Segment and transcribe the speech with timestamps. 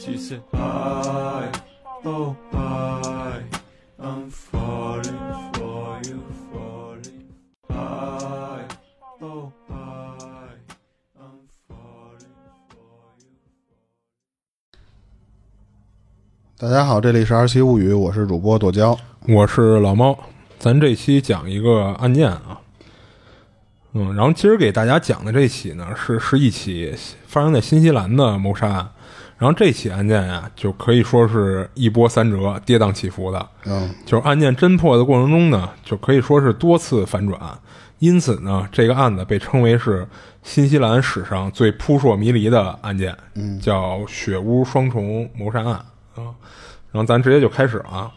[0.00, 1.50] She said, I,
[2.04, 3.42] oh, I,
[3.98, 5.18] I'm falling
[5.54, 7.34] for you, falling.
[7.68, 8.62] I,
[9.20, 10.54] oh, I,
[11.18, 12.30] I'm falling
[12.68, 13.26] for you.
[16.56, 18.96] 大家好，这里是二七物语，我是主播剁椒。
[19.26, 20.16] 我是老猫，
[20.60, 22.60] 咱这期讲一个案件啊，
[23.94, 26.94] 嗯，然后今儿给大家讲的这起呢，是是一起
[27.26, 28.88] 发生在新西兰的谋杀案，
[29.38, 37.40] 然后这起案件呀，就可以说是一波三折、跌宕起伏的，嗯，就是案件侦破的过程中呢，就可以说是多次反转，
[38.00, 40.06] 因此呢，这个案子被称为是
[40.42, 45.72] 新西兰史上最扑朔迷离的案件，嗯，叫雪屋双重谋杀案。
[46.16, 46.34] 啊。
[46.90, 48.10] 然后咱直接就开始啊，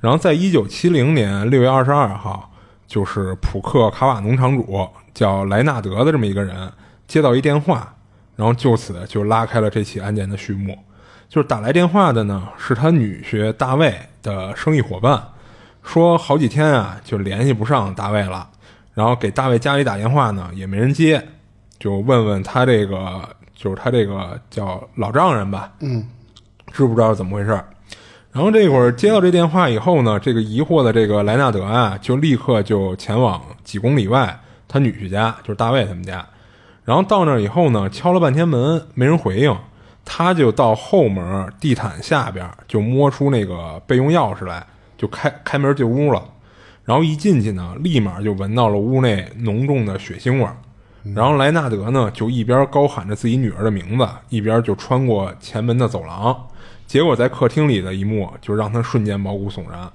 [0.00, 2.50] 然后在一九七零年六月二十二号，
[2.86, 6.72] 就是普克卡瓦农场主叫莱纳德的这么一个人
[7.08, 7.94] 接到一电话，
[8.36, 10.78] 然后就此就拉开了这起案件的序幕。
[11.28, 15.18] 就是打来电话的呢，是他女婿大卫的生意伙伴，
[15.82, 18.46] 说好几天啊就联系不上大卫了，
[18.92, 21.26] 然后给大卫家里打电话呢也没人接，
[21.78, 26.06] 就问问他这个就是他这个叫老丈人吧，嗯，
[26.70, 27.64] 知不知道怎么回事儿？
[28.30, 36.26] 然后这会儿接到这电话以后呢，这个疑惑的这个莱纳德啊，就立刻就前往几公里外他女婿家，就是大卫他们家。
[36.84, 39.56] 然后到那儿以后呢，敲了半天门没人回应，
[40.04, 44.66] 他就到后门地毯下边就摸出那个备用钥匙来，
[44.98, 46.22] 就开开门进屋了。
[46.84, 50.56] 然后一进去呢，立马就闻到了屋内浓重的血腥味儿。
[51.14, 56.36] 然后莱纳德呢，就一边高喊着自己女儿的名字，一边就穿过前门的走廊。
[56.88, 59.88] 结果在客厅里的一幕，就让他瞬间毛骨悚然。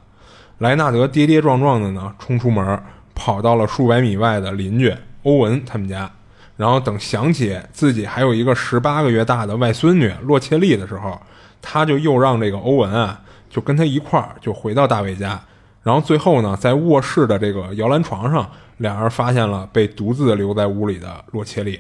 [0.60, 2.82] 莱纳德跌跌撞撞的呢，冲出门，
[3.14, 6.10] 跑到了数百米外的邻居欧文他们家。
[6.58, 11.18] 然后等想起自己还有一个十八个月大的外孙女洛切利的时候，
[11.62, 15.40] 他就又让这个欧文啊，就跟他一块儿就回到大卫家。
[15.84, 21.80] 然后最后呢，在卧室的这个摇篮床上，俩人发现了被独自留在屋里的洛切利。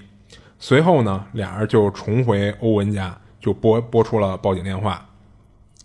[0.60, 5.04] 随后呢，俩人就重回欧文家，就拨拨出了报警电话。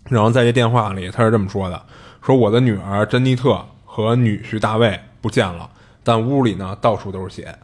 [0.07, 1.81] 然后在这电话里，他是这么说的
[2.21, 5.69] ：“说我的女儿珍妮特和女婿大卫不见了，
[6.03, 7.55] 但屋里呢到处都是血。”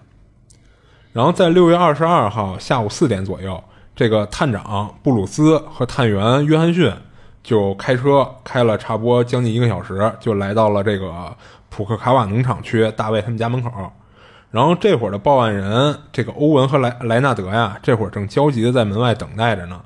[1.11, 3.61] 然后在六月二十二号下午四点左右，
[3.95, 6.93] 这个探长布鲁斯和探员约翰逊
[7.43, 11.35] 就开车开了差不多将近一个小时，就来到了这个
[11.69, 13.71] 普克卡瓦农场区大卫他们家门口。
[14.51, 19.81] 然后这会儿的报案人这个欧文和莱莱纳德呀，这会儿正焦急的在门外等待着呢。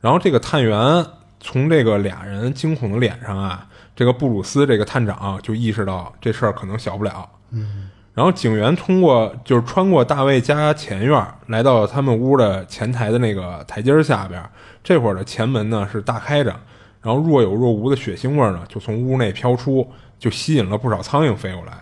[0.00, 1.04] 然后这个探员
[1.40, 7.28] 从这个俩人惊恐的脸上啊，这个布鲁斯这个探长就意识到这事儿可能小不了。
[7.50, 7.90] 嗯。
[8.14, 14.40] 然后警员通过就是穿过大卫家前院，来到他们屋的前台的那个台阶下边。
[14.84, 16.54] 这会儿的前门呢是大开着，
[17.02, 21.72] 然后若有若无的血腥味呢就从屋内飘出，就吸引了不少苍蝇飞过来。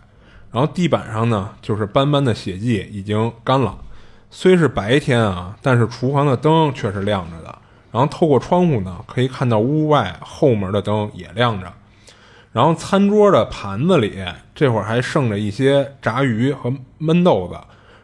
[0.50, 3.76] 然后地板上呢就是斑斑的血迹已经干了，
[4.31, 7.59] 虽是白天啊，但是厨房的灯却是亮着的。
[7.91, 11.71] 然后透过窗户呢可以看到屋外后门的灯也亮着。
[12.53, 14.23] 然后餐桌的盘子里，
[14.55, 16.71] 这会儿还剩着一些炸鱼和
[17.01, 17.59] 焖豆子。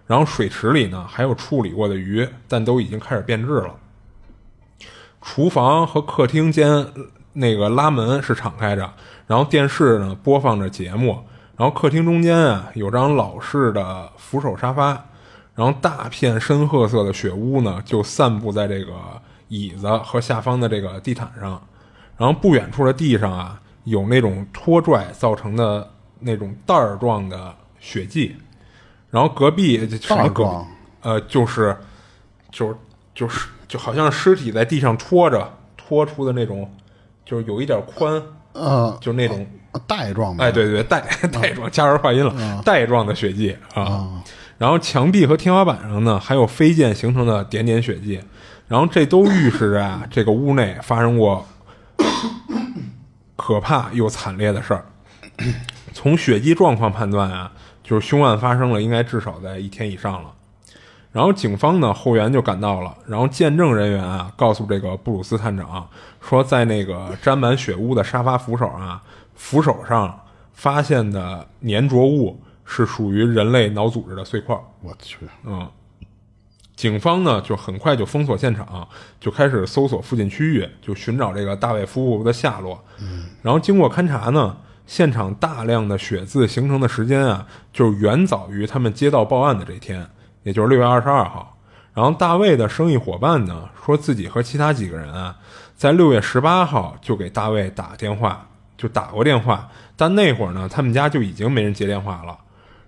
[0.07, 3.75] 然后水池里呢，还有处理过的鱼，但都已经开始变质了。
[5.21, 6.87] 厨房和客厅间
[7.35, 8.91] 那个拉门是敞开着，
[9.27, 11.23] 然后电视呢播放着节目。
[11.59, 15.05] 然后客厅中间啊，有张老式的扶手沙发。
[15.55, 18.95] 然后大片深褐色的雪污呢，就散布在这个
[19.49, 21.61] 椅子和下方的这个地毯上。
[22.17, 23.61] 然后不远处的地上啊。
[23.89, 25.89] 有那种拖拽造成的
[26.21, 28.37] 那种袋儿状的血迹，
[29.11, 30.65] 然后隔壁什么隔
[31.01, 31.77] 呃就是
[32.51, 32.77] 就是
[33.15, 36.71] 就是就好像尸体在地上拖着拖出的那种，
[37.25, 38.21] 就是有一点宽，
[38.53, 39.47] 呃，就那种
[39.87, 41.01] 带状的哎，对对带
[41.33, 44.23] 带状加儿化音了，带状的血迹啊。
[44.59, 48.21] 然后墙壁和天花板上呢，还有飞溅形成的点点血迹，
[48.67, 51.47] 然后这都预示着啊，这个屋内发生过。
[53.39, 54.85] 可怕又惨烈的事儿，
[55.95, 57.53] 从血迹状况判断啊，
[57.85, 60.35] 就是凶案发生了，应该至少在一天以上了。
[61.13, 65.89] 然后警方呢后援就赶到了，然后见证人员啊告诉这个布鲁斯探长
[66.21, 69.01] 说，在那个沾满血污的沙发扶手啊，
[69.37, 70.21] 扶手上
[70.53, 74.59] 发现的粘着物是属于人类脑组织的碎块。
[74.83, 75.67] 我去，嗯。
[76.79, 78.87] 警方呢就很快就封锁现场，
[79.19, 82.81] 就开始搜索附近区域，就寻找这个大卫夫妇的下落。
[83.01, 90.09] 嗯，然后经过勘查呢，现场大量的血渍形成的时间啊，就远早于他们接到报案的这天，
[90.45, 91.59] 也就是六月二十二号。
[91.93, 95.37] 然后大卫的生意伙伴呢，说自己和其他几个人啊，
[95.75, 98.47] 在六月十八号就给大卫打电话，
[98.77, 102.39] 就打过电话，但那会儿呢，他们家就已经没人接电话了。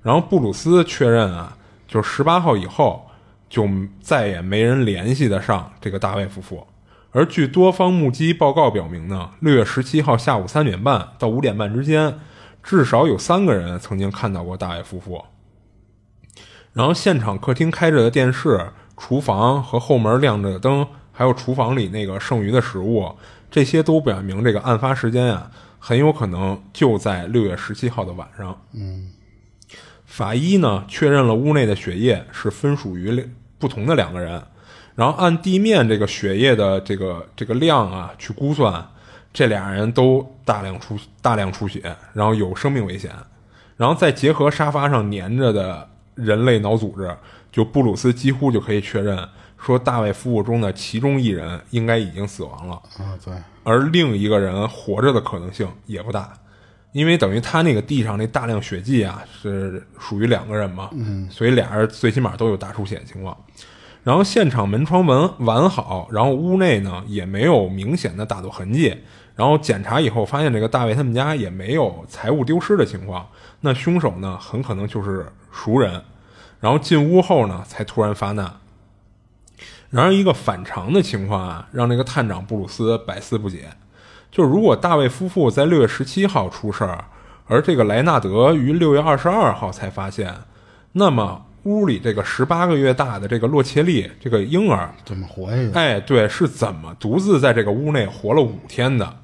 [0.01, 1.57] 然后布鲁斯确认啊，
[1.89, 3.05] 就十八号以后
[3.51, 3.69] 就
[4.01, 6.67] 再也没人联系得上这个大卫夫妇。
[7.11, 12.21] 而据多方目击报告表明呢，六月十七号下午三点半到五点半之间，
[12.63, 15.25] 至少有三个人曾经看到过大卫夫妇。
[16.73, 23.17] 然后现场客厅开着的电视、厨房和后门亮着的灯，还有厨房里那个剩余的食物，
[23.51, 25.51] 这些都表明这个案发时间啊，
[25.81, 28.57] 很有可能就在六月十七号的晚上。
[28.73, 29.11] 嗯，
[30.05, 33.29] 法医呢确认了屋内的血液是分属于两
[33.61, 34.43] 不同的两个人，
[34.97, 38.85] 然后按地面这个血液的这个这个量啊去估算，
[39.33, 43.13] 这俩人都大量出大量出血，然后有生命危险。
[43.77, 47.17] 然后再结合沙发上粘着的人类脑组织，
[47.53, 49.27] 就布鲁斯几乎就可以确认
[49.57, 52.75] 说，大卫夫妇中的其中一人应该已经死亡了。
[52.99, 53.33] 啊，对，
[53.63, 56.33] 而另一个人活着的可能性也不大，
[56.93, 63.37] 因为等于他那个地上那大量血迹啊是属于两个人嘛，嗯，所以俩人最起码都有大出血的情况。
[64.03, 68.97] 然后现场门窗完完好，然后屋内呢也没有明显的打斗痕迹，
[69.37, 73.29] 然后检查以后发现这个大卫他们家也没有财物丢失的情况，
[73.61, 76.03] 那凶手呢很可能就是熟人，
[76.61, 78.53] 然后进屋后呢才突然发难。
[79.91, 83.69] 然而，一个反常的情况啊，让这个探长布鲁斯百思不解。
[84.31, 87.05] 就是如果大卫夫妇在六月十七号出事儿，
[87.47, 90.33] 而这个莱纳德于六月二十二号才发现，
[90.93, 95.71] 那么屋里这个十八个月大的这个洛切利这个婴儿，怎么活下去？
[95.73, 99.17] 哎，对，是怎么独自在这个屋内活了五天的？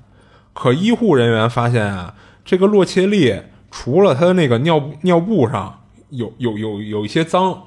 [0.52, 2.14] 可医护人员发现啊，
[2.44, 7.62] 这个洛切利除了他的那个尿布尿布上有有有有一些脏，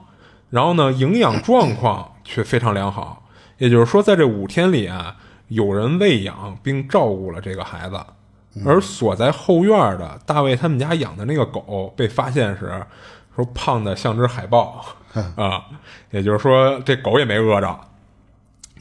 [0.50, 3.27] 然后呢，营养状况却非常良好。
[3.57, 5.15] 也就是说，在这五天里啊，
[5.50, 8.00] 有人喂养并照顾了这个孩子。
[8.66, 12.84] 而锁在后院的大卫他们家养的那个狗被发现时，
[13.36, 14.84] 说胖的像只海豹
[15.38, 15.63] 啊，
[16.10, 17.80] 也就是说这狗也没饿着。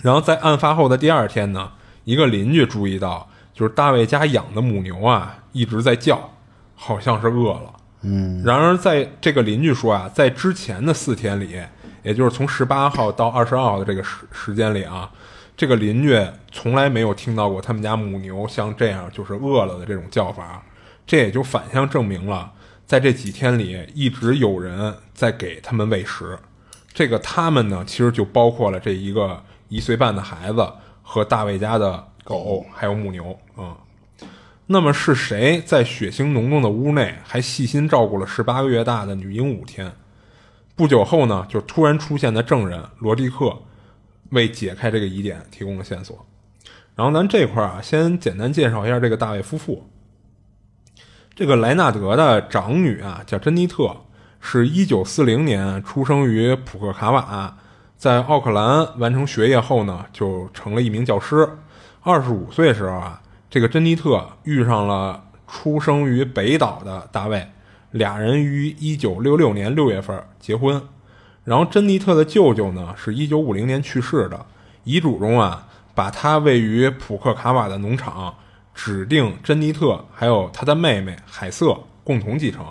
[0.02, 1.70] 然后在案发后的第二天呢，
[2.04, 6.30] 一个邻居注意到，就是大卫家养的母牛啊一直在叫，
[6.74, 7.74] 好像是饿了。
[8.02, 11.60] 嗯，然而在这个邻居说啊，在之前的四天里，
[12.02, 15.10] 也就是从十八号到二十二号的这个时时间里啊，
[15.58, 16.16] 这个邻居
[16.52, 20.62] 从来没有听到过他们家母牛像这样就是饿了的这种叫法，
[21.04, 22.52] 这也就反向证明了，
[22.86, 26.38] 在这几天里一直有人在给他们喂食。
[26.94, 30.64] 这个他们呢，其实就包括了这一个一岁半的孩子
[31.02, 33.76] 和大卫家的狗，还有母牛，嗯。
[34.66, 39.90] 那么是谁在血腥浓重的屋内还细心照顾了十八个月大的女婴五天？
[40.76, 43.58] 不久后呢，就突然出现的证人罗迪克
[44.30, 46.26] 为解开这个疑点提供了线索。
[46.94, 49.88] 然后咱这块儿啊，先简单介绍一下这个大卫夫妇。
[51.34, 53.96] 这个莱纳德的长女啊叫珍妮特，
[54.40, 57.56] 是一九四零年出生于普克卡瓦，
[57.96, 61.48] 在奥克兰完成学业后呢，就成了一名教师。
[62.02, 67.46] 二十五岁时候啊，这个珍妮特遇上了出生于北岛的大卫，
[67.92, 70.82] 俩人于一九六六年六月份结婚。
[71.48, 74.44] 然后珍妮特的舅舅呢是一九五零年去世的，
[74.84, 78.34] 遗嘱中啊把他位于普克卡瓦的农场
[78.74, 81.74] 指定珍妮特还有他的妹妹海瑟
[82.04, 82.62] 共同继承，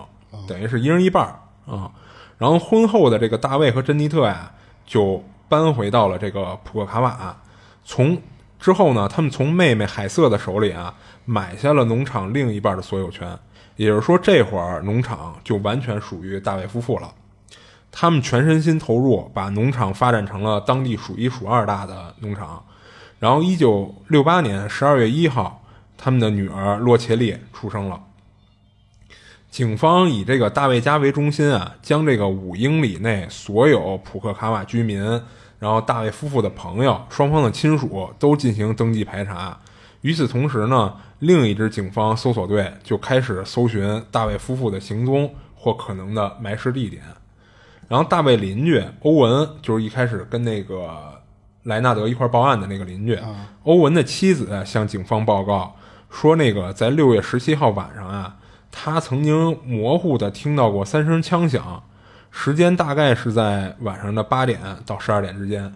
[0.47, 1.89] 等于是一人一半儿啊。
[2.37, 4.51] 然后婚后的这个大卫和珍妮特呀
[4.85, 7.35] 就搬回到了这个普克卡瓦，
[7.83, 8.21] 从
[8.59, 10.93] 之后呢，他们从妹妹海瑟的手里啊
[11.25, 13.27] 买下了农场另一半的所有权，
[13.75, 17.11] 也就是说，这会儿农场就完全属于大卫夫妇了。
[17.91, 22.63] 他们全身心投入，把农场发展成了当地数一数二大的农场。
[23.19, 25.63] 然后，一九六八年十二月一号，
[25.97, 28.03] 他们的女儿洛切利出生了。
[29.49, 35.01] 警方以这个大卫家为中心啊，将这个五英里内所有普克卡瓦居民，
[35.57, 39.57] 然后大卫夫妇的朋友、双方的亲属都进行登记排查。
[40.01, 47.01] 与此同时呢，另一支警方搜索队就开始搜寻大卫夫妇的行踪或可能的埋尸地点。
[47.87, 50.89] 然后，大卫邻居欧文就是一开始跟那个
[51.63, 53.17] 莱纳德一块儿报案的那个邻居。
[53.63, 55.75] 欧文的妻子向警方报告
[56.09, 58.35] 说，那个在六月十七号晚上啊，
[58.71, 61.83] 他曾经模糊的听到过三声枪响，
[62.29, 65.73] 时间大概是在晚上的八点到十二点之间。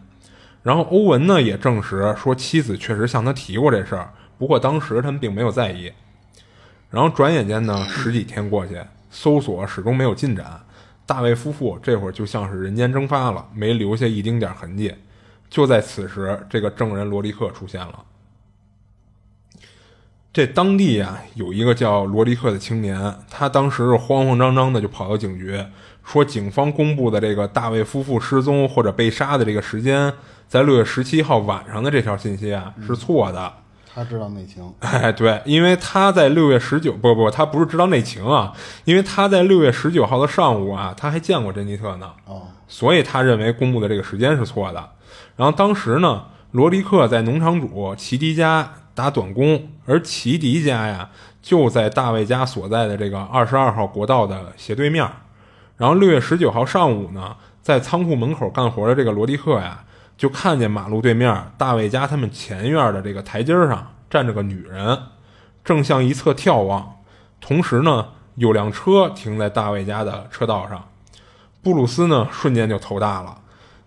[0.63, 5.91] 然后欧文呢也证实说，妻子确实向他提过这事儿，不过当时他们并没有在意。
[6.89, 8.77] 然后转眼间呢，十几天过去，
[9.10, 10.62] 搜索始终没有进展。
[11.05, 14.93] 大卫夫妇这会儿就像是人间蒸发了，没留下一丁点儿痕迹。
[15.50, 18.05] 就在此时，这个证人罗迪克出现了。
[20.31, 25.62] 这当地呀、有一个叫罗迪克的青年，他当时是慌慌张张的就跑到警局，
[26.05, 30.13] 说警方公布的这个大卫夫妇失踪或者被杀的这个时间，
[30.48, 33.53] 在六月十七号晚上的这条信息啊是错的。
[33.93, 38.53] 他知道内情， 哎，对，因为他在六月十九，不不，他不是知道内情啊，
[38.86, 44.89] 因为他在六月十九号的上午啊，他还见过珍妮特呢，哦，所以他认为公布的这个时间是错的。
[45.36, 51.10] 然后当时呢，罗迪克在农场主齐迪家打短工，而齐迪家呀
[51.41, 55.05] 就在大卫家所在的这个二十二号国道的斜对面。
[55.77, 59.83] 然后六月十九号上午呢，在仓库门口干活的这个罗迪克呀，
[60.22, 64.96] 就看见马路对面大卫家他们前院的这个台阶上站着个女人，
[65.66, 66.98] 正向一侧眺望。
[67.40, 70.88] 同时呢，有辆车停在大卫家的车道上。
[71.63, 73.36] 布鲁斯呢，瞬间就头大了。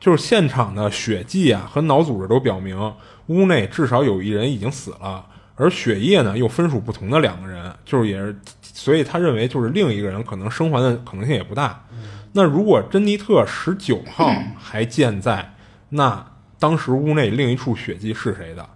[0.01, 2.93] 就是现场的血迹啊和脑组织都表明，
[3.27, 5.25] 屋内至少有一人已经死了，
[5.55, 11.85] 而血液呢又分属不同的两个人，就是也是，所以他认为就是另一个人可能生还的可能性也不大。
[12.33, 15.54] 那如果珍妮特十九号还健在，
[15.97, 16.27] 那
[16.59, 18.69] 当时屋内另一处血迹是谁的？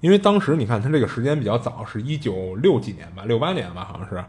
[0.00, 4.24] 因为当时你看他这个时间比较早，是一九六几年吧，六八年吧，好像是，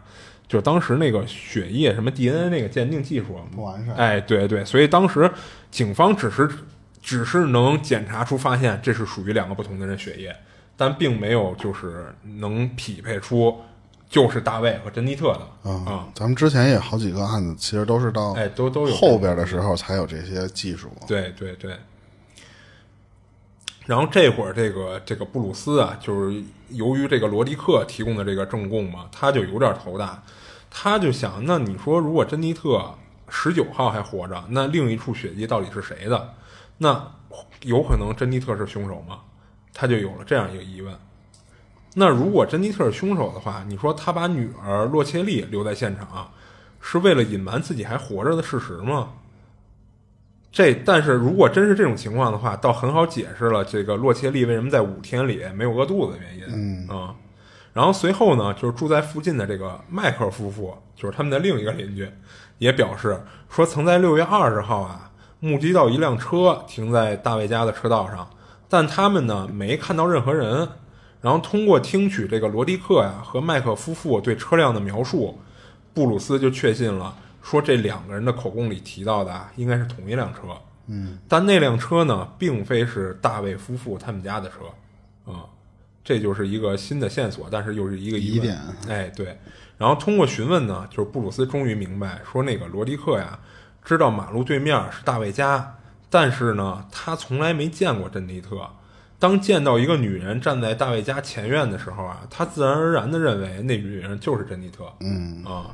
[0.46, 5.28] 就是当时那个血液什么 DNA 那个鉴定技术不完善哎，对对，所以当时
[5.72, 6.48] 警方只是
[7.02, 10.34] 只是能检查出发现这是属于两个不同的人血液，
[10.76, 13.56] 但并没有就是能匹配出
[14.08, 20.88] 就是大卫和珍妮特的啊、嗯，咱们之前也好几个案子，其实都是到哎，都都有后边的时候才有这些技术。
[21.08, 21.76] 对对对。
[23.88, 30.22] 然后这会儿，这个这个布鲁斯啊，就是由于这个罗迪克提供的这个证供嘛，他就有点头大，
[30.68, 32.94] 他就想，那你说如果珍妮特
[33.30, 36.34] 十九号还活着，那另一处血迹到底是谁的？
[36.76, 37.02] 那
[37.62, 39.20] 有可能珍妮特是凶手吗？
[39.72, 40.94] 他就有了这样一个疑问。
[41.94, 46.30] 那如果珍妮特是凶手的话，你说他把女儿洛切利留在现场，
[46.82, 49.12] 是为了隐瞒自己还活着的事实吗？
[50.50, 56.86] 这，但是如果真是这种情况的话，倒很好解释了这个洛切利为什么在五天里没有饿肚子的原因。
[56.88, 57.14] 嗯啊，
[57.72, 62.08] 然后随后呢，就是住在附近的这个迈克夫妇，就是他们的另一个邻居，
[62.58, 68.28] 也表示说，曾在六月二十号啊，目击到一辆车停在大卫家的车道上，
[68.68, 70.68] 但他们呢没看到任何人。
[71.20, 75.36] 然后通过听取这个罗迪克呀和麦克夫妇对车辆的描述，
[75.92, 77.12] 布鲁斯就确信了，
[77.42, 80.40] 说这两个人的口供里提到的啊应该是同一辆车。
[80.86, 85.44] 嗯，但那辆车呢，并非是大卫夫妇他们家的车，啊、
[86.02, 89.38] 这就是一个新的线索，但是又是一个疑点哎，对。
[89.76, 93.38] 然后通过询问呢，就是布鲁斯终于明白，说那个罗迪克呀，
[93.84, 95.76] 知道马路对面是大卫家，
[96.08, 98.68] 但是呢，他从来没见过珍妮特。
[99.18, 104.90] 当见到一个女人站在大卫家前院的时候啊，他自然而然的认为那女人就是珍妮特。
[105.00, 105.70] 嗯啊，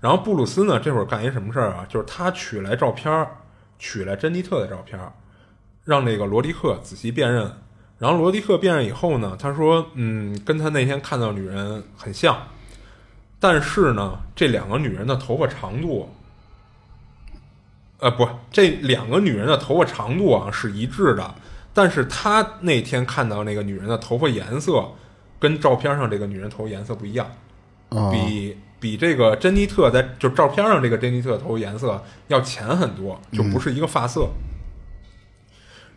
[0.00, 1.86] 然后布鲁斯呢，这会儿干一什么事儿啊？
[1.88, 3.36] 就是他取来照片儿，
[3.78, 5.12] 取来珍妮特的照片儿，
[5.84, 7.52] 让那个罗迪克仔细辨认。
[7.98, 12.34] 然后罗迪克辨认以后呢，他说：“嗯，跟他那天看到女人很像，
[13.38, 16.08] 但是呢，这两个女人的头发长度，
[17.98, 21.34] 呃，不，这两个女人的头发长度啊是一致的，
[21.74, 24.82] 但是他那天看到那个女人的头发颜色
[25.38, 27.30] 跟照片上这个女人头颜色不一样。”
[27.90, 34.30] 啊，比比这个珍妮特在就照片上这个珍妮特头颜色要浅很多，就不是一个发色。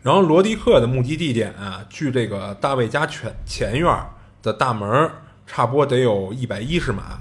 [0.02, 4.06] 然后罗迪克的目击地点啊，距这个大卫家前前院
[4.42, 7.20] 的大门儿差不多得有一百一十码，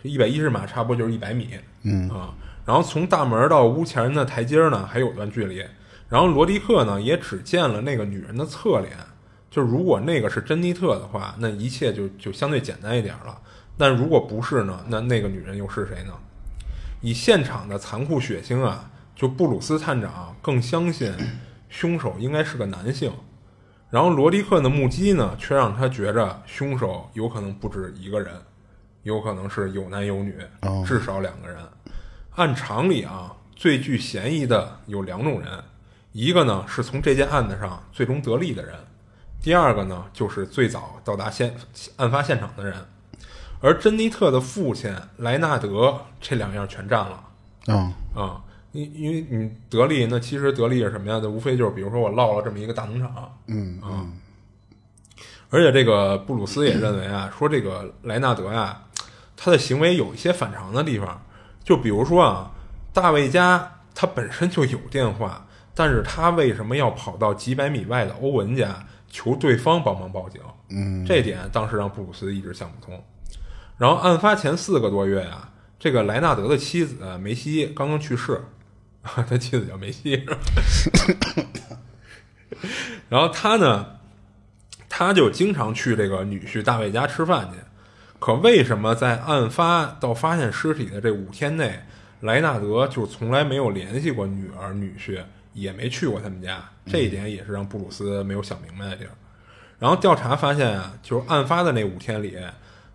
[0.00, 1.48] 这一百一十码差不多就是一百米，
[1.82, 2.32] 嗯啊。
[2.64, 5.64] 然后从大门到屋前的台阶呢还有段距离。
[6.08, 8.92] 然后罗迪克呢也只见了那个女人的侧脸，
[9.50, 13.36] 就如果那个是珍妮特的话，那一切就就相对简单一点了。
[13.78, 16.12] 但如果不是呢，那那个女人又是谁呢？
[17.00, 21.12] 以现场的残酷血腥啊，就布鲁斯探长更相信
[21.68, 23.12] 凶手应该是个男性。
[23.90, 28.32] 然后罗迪克的目击呢，却让他觉着凶手有可能不止一个人，
[29.02, 31.58] 有可能是有男有女哦，至少两个人。
[32.36, 35.64] 按常理啊，最具嫌疑的有两种人，
[36.12, 38.74] 一个呢是从这件案子上最终得利的人，
[39.42, 41.54] 第二个呢就是最早到达现
[41.96, 42.74] 案发现场的人。
[43.62, 47.24] 而珍妮特的父亲莱纳德这两样全占了
[47.66, 48.42] 啊，啊，
[48.72, 51.20] 因因为你得利，那其实得利是什么呀？
[51.22, 54.04] 那无非就是比如说我落了这么一个大农场，嗯啊，
[55.48, 58.82] 而且这个布鲁斯也认为啊，说这个莱纳德呀，
[59.36, 61.22] 他的行为有一些反常的地方，
[61.62, 62.50] 就比如说啊，
[62.92, 70.40] 大卫家他本身就有电话，但是他为什么要跑到几百米外的欧文家求对方帮忙报警？
[70.70, 73.00] 嗯，这点当时让布鲁斯一直想不通。
[73.78, 78.40] 然后案发前四个多月啊，这个莱纳德的妻子梅西刚刚去世，
[79.02, 80.24] 他妻子叫梅西，
[83.08, 83.86] 然后他呢，
[84.88, 87.56] 他就经常去这个女婿大卫家吃饭去。
[88.20, 91.80] 可为什么在案发到发现尸体的这五天内，
[92.20, 95.20] 莱纳德就从来没有联系过女儿、女婿，
[95.54, 96.62] 也没去过他们家？
[96.86, 99.10] 这一点也是让布鲁斯没有想明白的地儿。
[99.80, 102.38] 然后调查发现啊，就是案发的那五天里，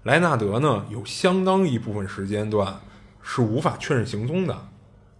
[0.08, 2.80] 莱纳德呢有相当一部分时间段
[3.22, 4.58] 是无法确认行踪的。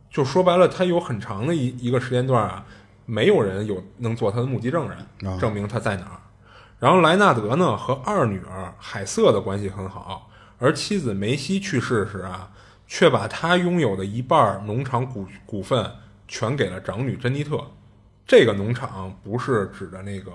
[0.10, 2.66] 就说白了，他有很长的一一个时间段啊，
[3.06, 6.20] 没有人有能做他的目击证人，啊证明他在哪儿。
[6.80, 12.50] 然后莱纳德呢和二女儿海瑟的关系很好，而妻子梅西去世时啊，
[12.88, 15.92] 却把他拥有的一半农场股股份
[16.30, 17.62] 全给了长女珍妮特。
[18.26, 20.32] 这个农场不是指的那个，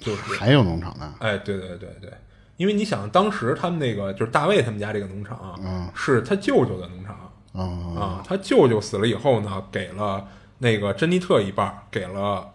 [0.00, 2.12] 就是还有农场呢，哎，对对对对，
[2.56, 7.16] 因为你想，当时他们那个就是大卫他们家这个农场，嗯是他舅舅的农场
[7.52, 8.22] 啊啊。
[8.26, 10.26] 他舅舅死了以后呢，给了
[10.58, 12.48] 那个珍妮特一半儿，给了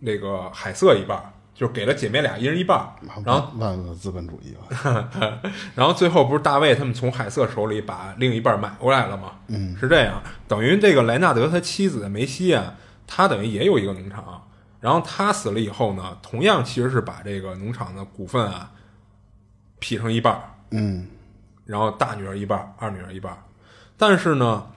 [0.00, 2.92] 那个海瑟一半儿，就是给了姐妹俩一人一半儿。
[3.24, 5.08] 然后，万恶资本主义吧，
[5.74, 9.32] 然后最后不是大卫他们从海瑟手里把另一半买过来了吗？
[9.48, 12.74] 嗯，是这样，等于这个莱纳德他妻子梅西啊，
[13.06, 14.44] 他等于也有一个农场。
[14.80, 18.70] 然后他死了以后呢，同样其实是把这个农场的股份啊
[19.78, 21.06] 劈成一半儿，嗯
[21.64, 23.38] 然后大女儿一半儿，二女儿一半儿。
[23.96, 24.70] 但是呢，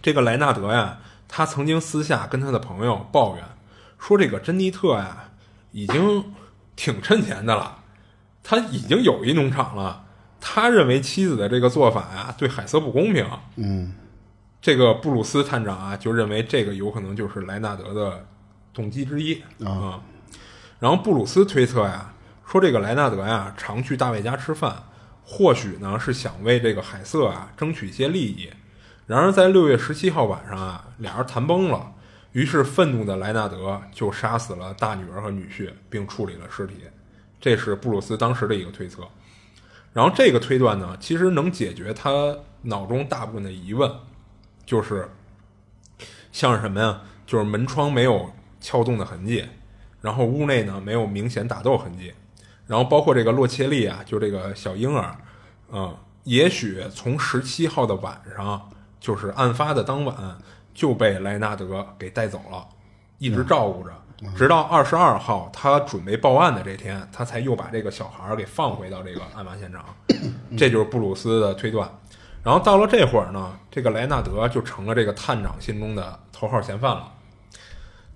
[0.00, 3.44] 这个莱纳德呀，他曾经私下跟他的朋友抱怨
[3.98, 5.30] 说，这个珍妮特呀，
[5.72, 6.32] 已经
[6.76, 7.78] 挺趁钱的了，
[8.42, 10.04] 他已经有一农场了。
[10.40, 13.26] 他认为妻子的这个做法呀，对海瑟不公平。
[13.56, 13.94] 嗯
[14.60, 18.24] 这个布鲁斯探长啊，就认为这个有可能就是莱纳德的
[18.72, 20.00] 动机之一啊、
[20.78, 22.12] 然后布鲁斯推测呀，
[22.52, 24.76] 说这个莱纳德呀常去大卫家吃饭，
[25.24, 28.50] 或许呢是想为这个海瑟啊争取一些利益。
[29.06, 31.94] 然而在六月十七号晚上啊，俩人谈崩了，
[32.32, 36.74] 于是愤怒的莱纳德就杀死了大女儿和女婿，并处理了尸体。
[37.40, 39.08] 这是布鲁斯当时的一个推测。
[39.94, 43.90] 然后这个推断呢，其实能解决他脑中大部分的疑问，
[44.66, 45.08] 就是
[46.30, 47.00] 像是什么呀？
[47.24, 49.42] 就是门窗没有撬动的痕迹，
[50.02, 52.12] 然后屋内呢没有明显打斗痕迹，
[52.72, 55.14] 然后包括这个洛切利啊，就这个小婴儿，
[55.70, 60.16] 嗯，也许从十七号的晚上，就是案发的当晚
[60.72, 62.66] 就被莱纳德给带走了，
[63.18, 63.92] 一直照顾着，
[64.34, 69.84] 直到二十二号他准备报案的这天，他才又把这个小孩儿给放回到这个案发现场，
[70.56, 71.86] 这就是布鲁斯的推断。
[72.42, 77.12] 然后到了这会儿呢，这个莱纳德就成了这个探长心中的头号嫌犯了。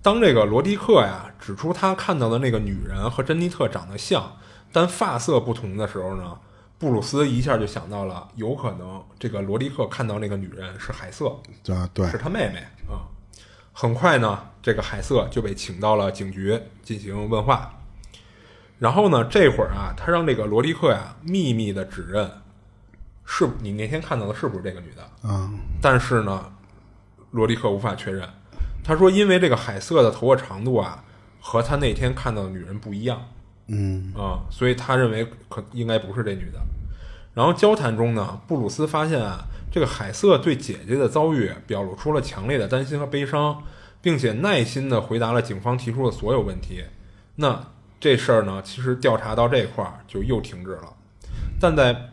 [0.01, 4.35] 当这个罗迪克呀指出他看到的那个女人和珍妮特长得像，
[4.71, 6.37] 但发色不同的时候呢，
[6.77, 11.29] 布鲁斯一下就想到了，有可能这个罗迪克看到那个女人是海瑟，
[11.69, 13.07] 啊对是他妹妹啊。
[13.73, 17.73] 很快呢，这个海瑟就被请到了警局进行问话。
[18.79, 22.29] 然后呢，这会儿啊，他让这个罗迪克呀秘密的指认，
[23.25, 25.27] 是你那天看到的是不是这个女的？
[25.27, 25.49] 啊
[25.81, 26.51] 但是呢，
[27.31, 28.27] 罗迪克无法确认。
[28.83, 31.03] 他说，因为这个海瑟的头发长度啊，
[31.39, 33.27] 和他那天看到的女人不一样
[33.67, 36.59] 嗯啊、所以他认为可应该不是这女的。
[37.33, 43.61] 然后交谈中呢，布鲁斯发现啊，这个海瑟对姐姐的遭遇表露出了强烈的担心和悲伤，
[44.01, 46.83] 并且耐心的回答了警方提出的所有问题。
[47.35, 47.67] 那
[47.99, 50.93] 这事儿呢，其实调查到这块儿就又停止了。
[51.59, 52.09] 但在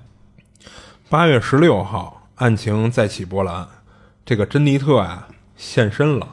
[1.08, 3.66] 八月十六号，案情再起波澜，
[4.26, 6.28] 这个珍妮特啊现身了，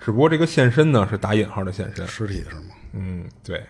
[0.00, 2.06] 只不过这个现身呢是打引号的现身。
[2.08, 2.62] 尸体是吗？
[2.94, 3.62] 嗯，对。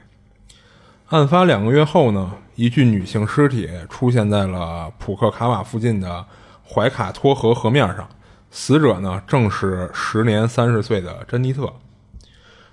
[1.10, 6.24] 案发两个月后呢，一具女性尸体出现在了普克卡瓦附近的
[6.64, 8.08] 怀卡托河河面上，
[8.52, 11.72] 死者呢正是时年三十岁的珍妮特。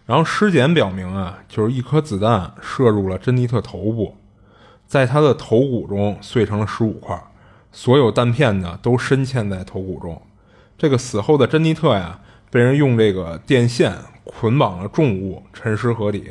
[0.05, 4.15] 然后尸检表明啊，就是一颗子弹射入了珍妮特头部，
[4.85, 7.19] 在她的头骨中碎成了十五块，
[7.71, 10.21] 所有弹片呢都深嵌在头骨中。
[10.77, 12.19] 这个死后的珍妮特呀，
[12.51, 16.29] 被人用这个电线捆绑了重物，沉尸河底。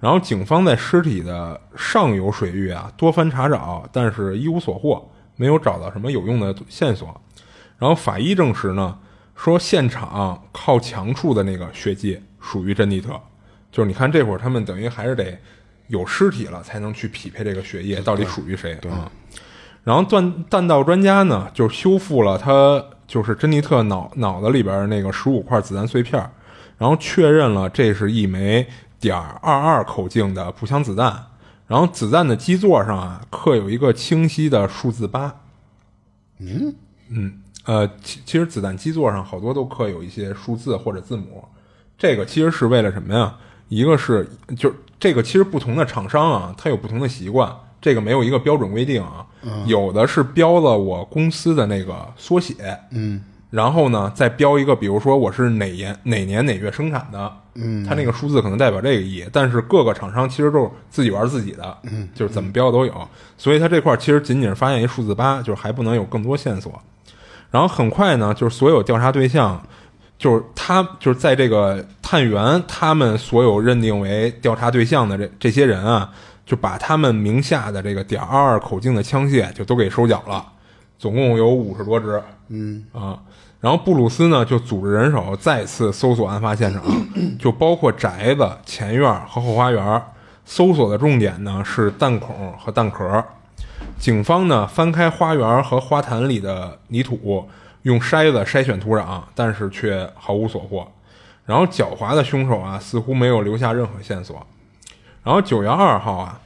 [0.00, 7.08] 然后警方在尸体的上游水域啊多番查找，但是一无所获，没有找到什么有用的线索。
[7.78, 8.98] 然后法医证实呢，
[9.34, 13.20] 说现场靠墙处的那个血迹属于珍妮特，
[13.72, 15.36] 就是你看这会儿他们等于还是得
[15.88, 19.10] 有尸体了才能去匹配这个血液到底属于谁啊。
[19.84, 26.30] 然后弹弹道专家呢，就修复了他就是珍妮特脑脑子里边那个十五块子弹碎片儿，
[26.76, 28.66] 然后确认了这是一枚
[29.00, 31.26] 点二二口径的步枪子弹，
[31.66, 35.40] 然后子弹的基座上啊刻有一个清晰的数字八。
[36.38, 36.74] 嗯
[37.10, 41.44] 嗯，呃，其其实子弹基座上好多都刻有一些数字或者字母，
[41.96, 43.36] 这个其实是为了什么呀？
[43.68, 49.26] 一个是就是这个其实不同的厂商啊，它有不同的习惯，这个没有一个标准规定啊。
[49.66, 52.54] 有的是标了我公司的那个缩写，
[52.90, 59.24] 嗯，然后呢再标一个，比如说我是哪年哪年哪月生产的，嗯，它那个数字可能代表这个意义。
[59.32, 63.08] 但是各个厂商其实都是自己玩自己的，嗯，就是怎么标都有。
[63.36, 66.80] 所以它这块其实仅仅是发现一数字八，就是还不能有更多线索。
[67.50, 69.60] 然后很快呢，就是所有调查对象，
[70.18, 76.12] 就是他就是在这个探员他们所有认定为调查对象的这这些人啊，
[76.44, 80.44] 就把他们名下的这个点二二口径的枪械就都给收缴了，
[80.98, 82.22] 总共有五十多支。
[82.50, 83.20] 嗯啊，
[83.60, 86.82] 然后布鲁斯呢就组织人手再次搜索案发现场，
[87.38, 90.02] 就包括宅子、前院和后花园。
[90.44, 93.22] 搜索的重点呢是弹孔和弹壳。
[93.98, 97.48] 警方呢翻开花园和花坛里的泥土，
[97.82, 100.90] 用筛子筛选土壤，但是却毫无所获。
[101.44, 104.46] 然后狡猾的凶手啊，似乎没有留下任何线索。
[105.22, 106.40] 然后九月二号啊，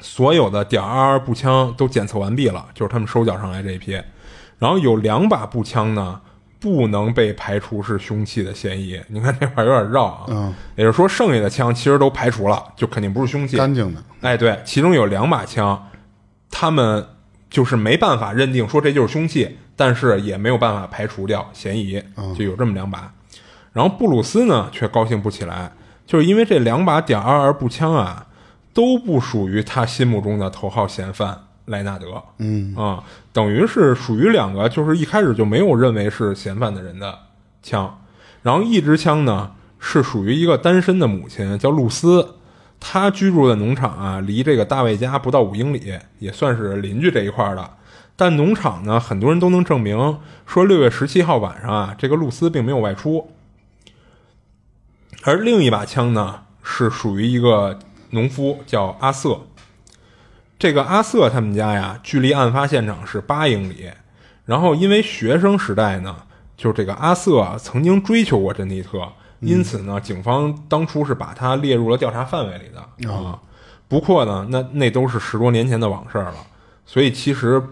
[0.00, 3.92] 所有的点二二步枪都检测完毕了，就是他们收缴上来这一批。
[4.58, 6.20] 然后有两把步枪呢，
[6.60, 9.00] 不能被排除是凶器的嫌疑。
[9.08, 13.56] 你看这块有点绕啊，嗯，也就是说剩下的枪其实都排除了，就肯定不是凶器。
[13.56, 15.88] 干净的，哎，对，其中有两把枪，
[16.50, 17.04] 他们
[17.48, 22.00] 就是没办法认定说这就是凶器，但是也没有办法排除掉嫌疑，
[22.36, 23.12] 就有这么两把。
[23.72, 25.72] 然后布鲁斯呢却高兴不起来，
[26.06, 28.26] 就是因为这两把点二二步枪啊
[28.74, 37.18] 都不属于他心目中的头号嫌犯莱纳德，嗯啊，等于是属于两个就是一开始就没有认为是嫌犯的人的
[37.62, 38.02] 枪。
[38.42, 42.36] 然后一支枪呢是属于一个单身的母亲叫露丝，
[42.80, 47.70] 她居住的农场啊离这个大卫家不到五英里，也算是邻居这一块的。
[48.16, 53.30] 但农场呢，很多人都能证明说六月十七号晚上啊，这个露丝并没有外出。
[55.22, 57.78] 而另一把枪呢，是属于一个
[58.10, 59.42] 农夫，叫阿瑟。
[60.60, 63.90] 这个阿瑟他们家呀，距离案发现场是八英里。
[64.44, 66.14] 然后因为学生时代呢，
[66.54, 69.08] 就是这个阿瑟啊，曾经追求过珍妮特，
[69.40, 73.40] 因此呢，警方当初是把他列入了调查范围里的啊。
[73.88, 76.34] 不过呢，那那都是十多年前的往事了，
[76.84, 77.62] 所以其实，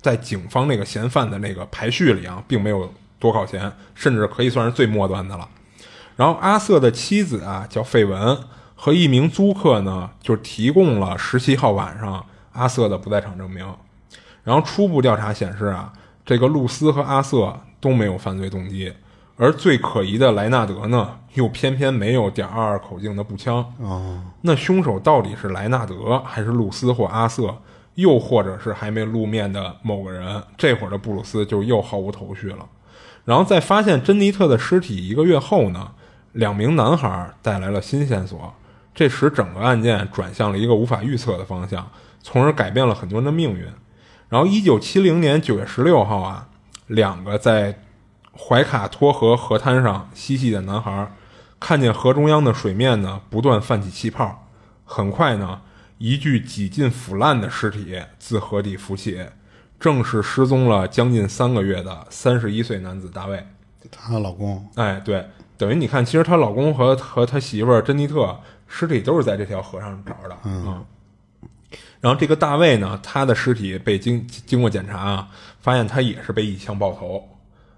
[0.00, 5.48] 在警方那个嫌犯的那个排序里啊，并没有多靠前，甚至可以算是最末端的了。
[6.14, 8.38] 然后阿瑟的妻子啊叫费文，
[8.80, 13.66] 和一名租客呢就提供了十七号晚上阿瑟的不在场证明。
[14.44, 15.92] 然后初步调查显示啊，
[16.24, 18.92] 这个露丝和阿瑟都没有犯罪动机，
[19.36, 23.56] 而最可疑的莱纳德呢，又偏偏没有点二二口径的步枪。
[23.80, 27.58] 哦，那凶手到底是莱纳德，还是露丝或阿瑟，
[27.96, 30.42] 又或者是还没露面的某个人？
[30.56, 32.64] 这会儿的布鲁斯就又毫无头绪了。
[33.24, 35.90] 然后在发现珍妮特的尸体一个月后呢，
[36.32, 38.54] 两名男孩带来了新线索，
[38.98, 41.88] 这使整个案件转向了一个无法预测的方向，
[42.20, 43.64] 从而改变了很多人的命运。
[44.28, 46.48] 然后，一九七零年九月十六号啊，
[46.88, 47.78] 两个在
[48.36, 51.12] 怀卡托河河滩上嬉戏的男孩
[51.60, 54.48] 看见河中央的水面呢不断泛起气泡，
[54.84, 55.60] 很快呢，
[55.98, 59.24] 一具几近腐烂的尸体自河底浮起，
[59.78, 63.46] 正是失踪了将近三个月的三十一岁男子大卫。
[63.92, 65.24] 她老公，哎，对，
[65.56, 70.84] 等于你看，其实她老公和和他媳妇儿珍妮特尸体都是在这条河上找的，嗯。
[72.00, 75.28] 然后这个大卫呢，他的尸体被经经过检查啊，
[75.60, 77.28] 发现他也是被一枪爆头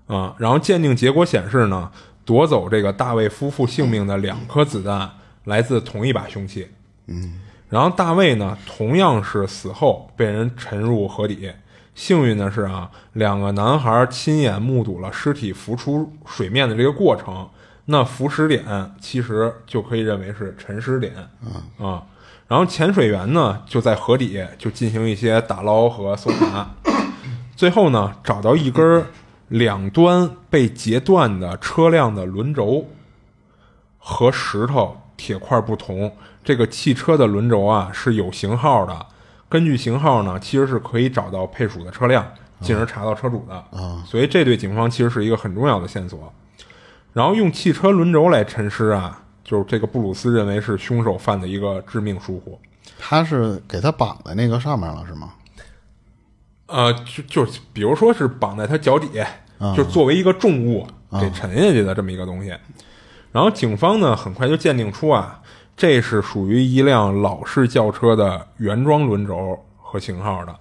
[0.06, 0.34] 啊。
[0.36, 1.90] 然后鉴定结果显示呢，
[2.24, 5.10] 夺走这个大卫夫妇性命的两颗子弹
[5.44, 6.68] 来自同一把凶器。
[7.06, 11.50] 嗯，然后大卫呢，同样是死后被人沉入河底。
[11.94, 17.48] 幸运的是啊，两个男孩亲眼目睹了尸体浮出水面的这个过程。
[17.92, 18.64] 那浮尸点
[19.00, 21.12] 其实就可以认为是沉尸点
[21.76, 22.04] 啊。
[22.46, 26.70] 然后潜水员呢就在河底就进行一些打捞和搜查，
[27.56, 29.04] 最后呢找到一根
[29.48, 32.86] 两端被截断的车辆的轮轴，
[33.98, 39.06] 和石头铁块不同，这个汽车的轮轴啊是有型号的，
[39.48, 42.24] 根据型号呢其实是可以找到配属的车辆，
[42.60, 46.32] 进而查到车主的啊，所以这对警方其实是一个很重要的线索。
[47.12, 52.58] 然后用汽车轮轴来沉尸啊，就是这个布鲁斯认为是凶手犯的一个致命疏忽。
[52.98, 55.32] 他是给他绑在那个上面了是吗？
[56.66, 59.08] 呃，就就比如说是绑在他脚底，
[59.76, 60.86] 就作为一个重物
[61.20, 62.54] 给沉下去的这么一个东西。
[63.32, 65.40] 然后警方呢很快就鉴定出啊，
[65.76, 70.54] 这是属于一辆老式轿车的原装轮轴和型号的。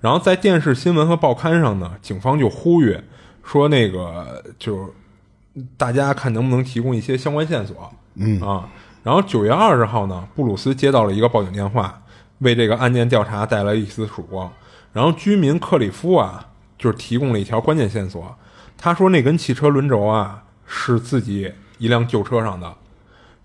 [0.00, 2.96] 然后在电视新闻和报刊上呢，警方就呼吁
[3.42, 4.92] 说，那个就
[5.76, 7.90] 大家看能不能提供一些相关线索。
[8.14, 8.68] 嗯啊，
[9.02, 12.02] 然后九月二十号呢，布鲁斯接到了一个报警电话，
[12.38, 14.50] 为这个案件调查带来一丝曙光。
[14.92, 16.46] 然后居民克里夫啊，
[16.78, 18.36] 就是提供了一条关键线索，
[18.78, 22.74] 他说那根汽车轮轴啊是自己一辆旧车上的，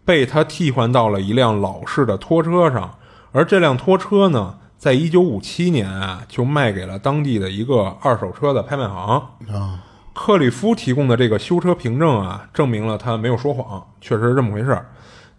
[0.06, 2.98] 被他替换到了一辆老式的拖车上，
[3.32, 4.58] 而这辆拖车呢。
[4.82, 9.16] 在一九五七年啊，就卖给了当地的一个二手车的拍卖行。
[9.54, 9.80] 啊，
[10.14, 14.90] 克里夫提供的这个修车凭证啊，证明了他没有说谎，确实是这么回事儿。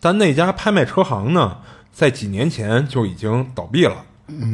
[0.01, 1.59] 但那家拍卖车行呢，
[1.93, 4.05] 在几年前就已经倒闭了。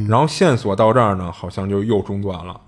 [0.08, 2.60] 然后线索到这儿呢，好像就又中断了。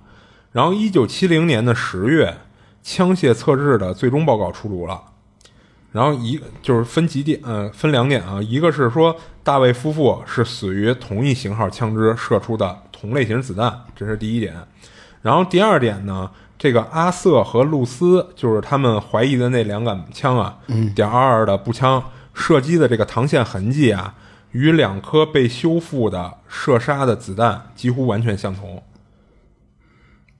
[0.52, 2.38] 然后一九七零年的十月，
[2.82, 5.02] 枪械测试的最终报告出炉了。
[5.92, 14.54] 然后一就是分几点，呃，分两点啊，一个是说大卫夫妇是死于同一型号枪支射出的同类型子弹，这是第一点。
[15.20, 20.58] 然后第二点呢，这个阿瑟和露丝就是他们怀疑的那两杆枪啊，
[20.94, 24.14] 点二二的步枪射击的这个膛线痕迹啊，
[24.50, 28.82] 与两颗被修复的射杀的子弹几乎完全相同。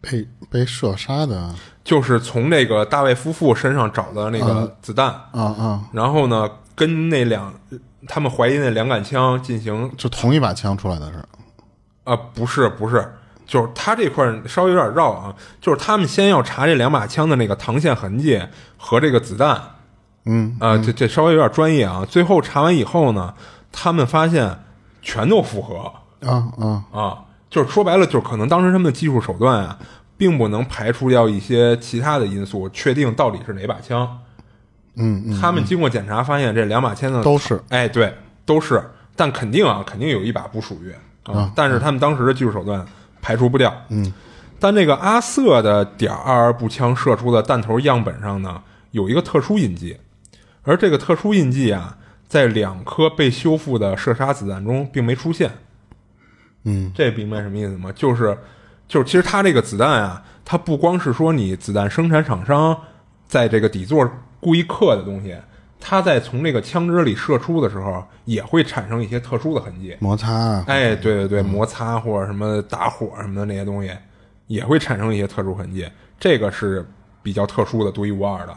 [0.02, 1.54] 被被射杀的？
[1.82, 7.50] 就是从那个大卫夫妇身上找的那个子弹，啊啊，然后呢，跟那两
[8.06, 11.24] 他们怀疑那两杆枪进行就同一把枪出来的是
[12.04, 13.10] 啊、不是不是，
[13.50, 18.40] 就是他这块儿稍微有点绕啊，就是他们先要查这两把枪的那个膛线痕迹
[18.76, 19.60] 和这个子弹，
[20.24, 22.06] 嗯啊、这这稍微有点专业啊。
[22.08, 23.34] 最后查完以后呢，
[23.72, 24.56] 他们发现
[25.02, 25.92] 全都符合
[26.24, 27.18] 啊啊啊，
[27.50, 29.76] 就是说白了，就是可能当时他们的技术手段啊，
[30.16, 34.16] 并不能排除掉一些其他的因素，确定到底是哪把枪。
[34.94, 38.14] 嗯嗯，他们经过检查发现，这两把枪呢都是哎，对，
[38.46, 38.80] 都是，
[39.16, 40.92] 但肯定啊，肯定有一把不属于
[41.24, 41.50] 啊。
[41.56, 42.86] 但是他们当时的技术手段
[43.20, 43.74] 排除不掉。
[43.88, 44.12] 嗯，
[44.58, 49.96] 但这个阿瑟的点二二步枪射出的弹头样本上呢，有一个特殊印记，
[50.62, 51.96] 而这个特殊印记啊，
[52.28, 55.50] 在两颗被修复的射杀子弹中并没出现。
[56.64, 57.90] 嗯，这明白什么意思吗？
[57.92, 58.36] 就是，
[58.86, 62.76] 就是，其实它这个子弹啊，它不光是说你子弹生产厂商
[63.26, 64.08] 在这个底座
[64.40, 65.34] 故意刻的东西，
[65.80, 69.96] 它在从这个枪支里射出的时候，也会产生一些特殊的痕迹。
[69.98, 73.90] 摩擦啊，哎，对对对，摩擦或者什么打火什么的那些东西，
[74.46, 75.88] 也会产生一些特殊痕迹。
[76.18, 76.86] 这个是
[77.22, 78.54] 比较特殊的、独一无二的。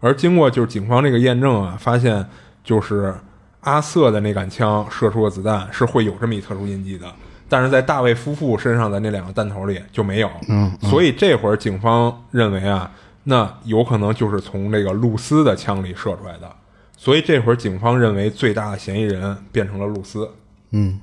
[0.00, 2.24] 而经过就是警方这个验证啊，发现
[2.62, 3.14] 就是
[3.62, 7.06] 阿瑟的那杆枪射出的子弹是会有这么一特殊印记的，
[7.48, 10.30] 但是在大卫夫妇身上的那两个弹头里就没有。
[10.48, 12.90] 嗯，所以这会儿警方认为啊，
[13.30, 16.50] 那有可能就是从这个露丝的枪里射出来的。
[16.96, 20.30] 所以这会儿警方认为最大的嫌疑人变成了露丝。
[20.70, 20.98] 嗯，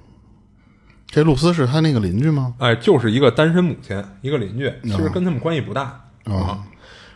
[1.05, 2.55] 这露丝是他那个邻居吗？
[2.57, 6.65] 哎，就是一个单身母亲，一个邻居，其实跟他们关系不大、啊。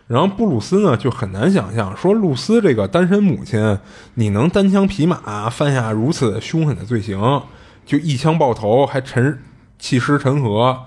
[0.06, 3.80] 然后布鲁斯呢就很难想象，说露丝这个单身母亲，
[4.14, 7.42] 你能单枪匹马犯下如此凶狠的罪行，
[7.86, 9.40] 就一枪爆头还沉
[9.80, 10.84] 弃尸沉河，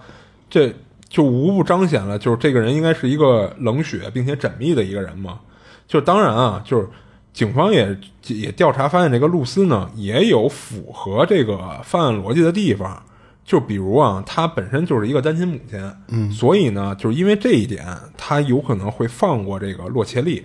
[0.49, 0.75] 这
[1.13, 5.39] 就无不彰显了，就是这个人应该是一个冷血并且缜密的一个人嘛。
[5.87, 6.89] 就当然啊，就是
[7.35, 7.95] 警方也
[8.29, 13.03] 也调查发现，这个露丝呢也有符合这个犯案逻辑的地方。
[13.45, 20.43] 就比如啊，她本身就是一个单亲母亲，嗯，所以呢，就是因为这一点，她有可能会放过这个洛切利，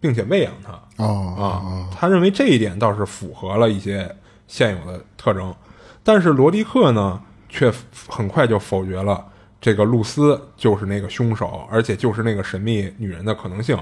[0.00, 1.94] 并且喂养他哦啊。
[1.94, 4.12] 他认为这一点倒是符合了一些
[4.48, 5.54] 现有的特征，
[6.02, 7.72] 但是罗迪克呢，却
[8.08, 9.24] 很快就否决了
[9.60, 13.78] 这个露丝就是那个凶手，而且就是那个神秘女人的可能性。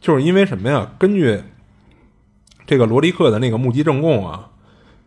[0.00, 0.90] 就是因为什么呀？
[0.98, 1.42] 根据
[2.66, 4.50] 这个罗迪克的那个目击证供啊，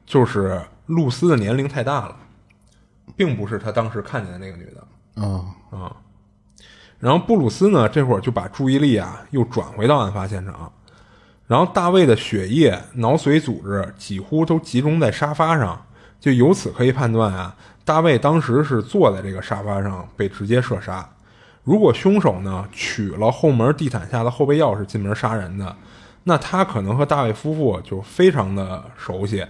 [0.06, 2.17] 就是露丝的年龄太大了。
[3.17, 5.95] 并不是他当时看见的那个女的啊啊。
[6.97, 10.71] 然后布鲁斯呢，这会儿就把注意力啊又转回到案发现场。
[11.45, 15.86] 然后大卫的血液、脑髓组织几乎都集中在沙发上，
[16.21, 21.08] 就由此可以判断啊，大卫当时是坐在这个沙发上被直接射杀。
[21.63, 25.76] 如果凶手呢取了后门地毯下的后备钥匙进门杀人的，
[26.24, 29.46] 那他可能和大卫夫妇就非常的熟悉。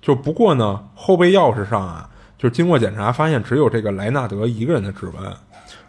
[0.00, 2.10] 就不过呢，后备钥匙上啊。
[2.36, 5.32] 就经过检查，发现只有这个莱纳德一个人的指纹，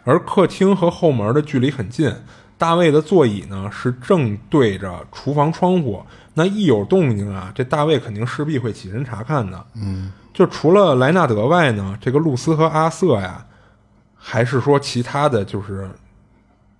[0.04, 2.10] 而客厅和后门的距离很近。
[2.56, 9.62] 大卫的座椅呢是正对着厨房窗户，那一有动静啊，这大卫肯定势必会起身查看的。
[9.74, 13.46] 嗯，就除了莱纳德外呢，这个露丝和阿瑟呀，
[14.14, 15.88] 还是说其他的就是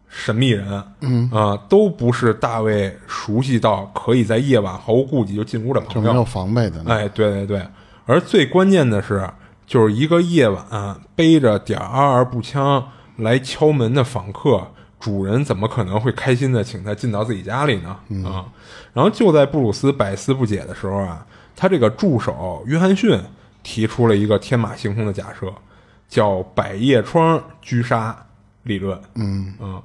[0.06, 6.92] 神秘人，嗯啊、都不是大卫熟悉到可以在夜晚毫无顾忌就进屋的朋友，就没有防备的呢。
[6.92, 7.66] 哎，对对对，
[8.04, 9.26] 而最关键的是，
[9.66, 14.62] 就是一个夜晚、背着点二二步枪来敲门的访客，
[15.00, 17.96] 主人怎么可能会开心的请他进到自己家里呢？
[18.28, 18.44] 啊，
[18.92, 23.18] 然后就在布鲁斯百思不解的时候啊，他这个助手约翰逊
[23.66, 25.52] 提出了一个天马行空的假设，
[26.08, 28.16] 叫百叶窗狙杀
[28.62, 28.96] 理论。
[29.16, 29.82] 嗯嗯，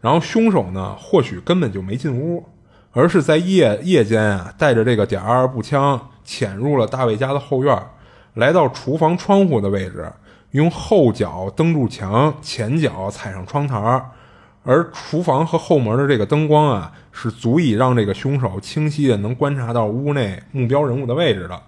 [0.00, 2.44] 然后凶手呢，或许根本就没进屋，
[2.90, 7.80] 而是在夜夜间啊，带着这个点二二步枪潜入了大卫家的后院，
[8.34, 10.12] 来到厨房窗户的位置，
[10.50, 14.10] 用后脚蹬住墙，前脚踩上窗台儿，
[14.64, 21.62] 而厨房和后门的这个灯光啊，是足以让这个凶手清晰的能观察到屋内目标人物的位置的。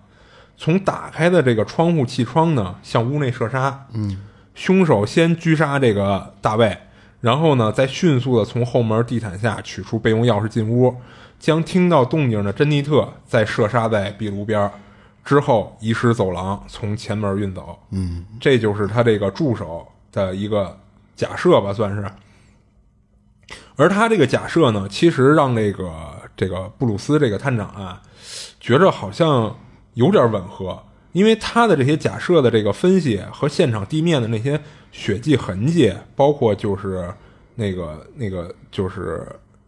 [0.62, 3.84] 从打开的这个窗户气窗呢，向屋内射杀。
[3.94, 4.16] 嗯，
[4.54, 6.78] 凶手先狙杀这个大卫，
[7.20, 10.94] 然后呢，再迅速的从后门地毯下取出备用钥匙进屋，
[11.40, 14.70] 将听到动静的珍妮特再射杀在壁炉边儿，
[15.24, 17.76] 之后移师走廊，从前门运走。
[17.90, 20.78] 嗯，这就是他这个助手的一个
[21.16, 22.08] 假设吧，算是。
[23.74, 25.92] 而他这个假设呢，其实让这个
[26.36, 28.00] 这个布鲁斯这个探长啊，
[28.60, 29.56] 觉着好像
[29.94, 37.12] 有点吻合，因为他的这些假设的这个分析和现场地面的那些血迹痕迹，包括就是
[37.54, 39.26] 那个那个就是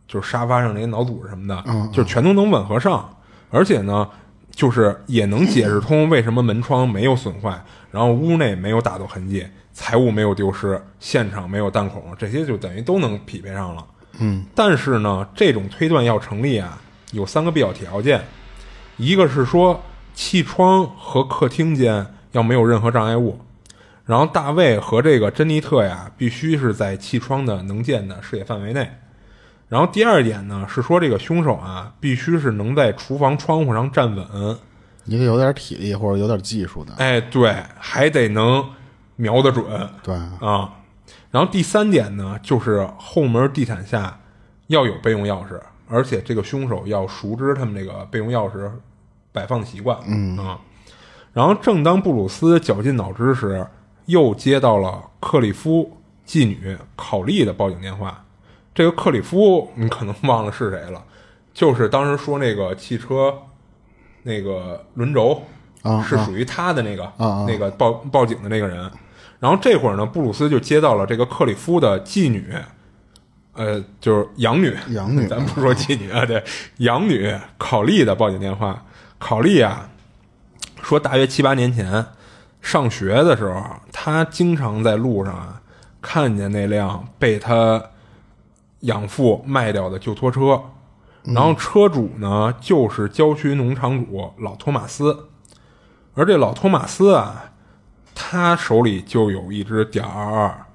[0.08, 3.14] 就是沙发上那些脑组织什么的，就全都能吻合上，
[3.50, 4.08] 而且呢，
[4.50, 13.84] 就是也能解释通为什么门窗没有损坏，然后屋内没有打斗痕迹，财物没有丢失，现场没有弹孔，这些就等于都能匹配上了。
[14.20, 16.80] 嗯，但是呢，这种推断要成立啊，
[17.12, 18.22] 有三个必要条件，
[18.96, 19.80] 一个是说
[20.14, 23.38] 气窗和客厅间要没有任何障碍物，
[24.06, 28.90] 然后大卫和这个珍妮特呀，必须是在气窗的能见的视野范围内。
[29.68, 34.56] 然后第二点呢，是说这个凶手啊，必须是能在厨房窗户上站稳，
[35.04, 38.64] 你得有点体力或者有点技术的，哎，对，还得能
[39.16, 39.64] 瞄得准。
[40.02, 40.70] 对，啊。
[41.30, 44.20] 然后第三点呢，就是后门地毯下
[44.68, 48.70] 要有备用钥匙，而且这个凶手要熟知他们这个备用钥匙
[49.34, 50.60] 摆放的习惯，嗯啊。
[51.32, 53.66] 然后正当布鲁斯绞尽脑汁时，
[54.06, 58.24] 又接到了克里夫妓女考利的报警电话。
[58.72, 61.02] 这个克里夫你可能忘了是谁了，
[61.52, 63.36] 就是当时说那个汽车
[64.22, 65.42] 那个轮轴
[65.82, 67.12] 啊是属于他的那个、
[67.48, 68.88] 那个报报警的那个人。
[69.40, 72.54] 然后这会儿呢，布鲁斯就接到了这个克里夫的妓女，
[73.54, 76.42] 呃，就是养女，养女咱不说妓女啊，对，
[76.78, 78.84] 养女考利的报警电话。
[79.24, 79.88] 考利啊，
[80.82, 82.04] 说大约七八年前
[82.60, 85.62] 上学的时候，他经常在路上啊
[86.02, 87.82] 看见那辆被他
[88.80, 90.60] 养父卖掉的旧拖车，
[91.22, 95.30] 然后车主呢就是郊区农场主老托马斯，
[96.12, 97.52] 而这老托马斯啊，
[98.14, 100.66] 他手里就有一支点二二，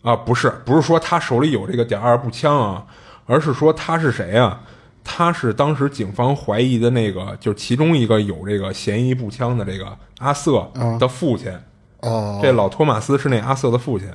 [0.00, 2.86] 啊，不是，不是说他手里有这个点二步枪啊，
[3.26, 4.62] 而是说他是谁啊？
[5.02, 11.52] 他是当时警方怀疑的那个，就是其中一个有这个嫌疑步枪的这个阿瑟的父亲。
[12.00, 14.08] 哦，这老托马斯是那阿瑟的父亲。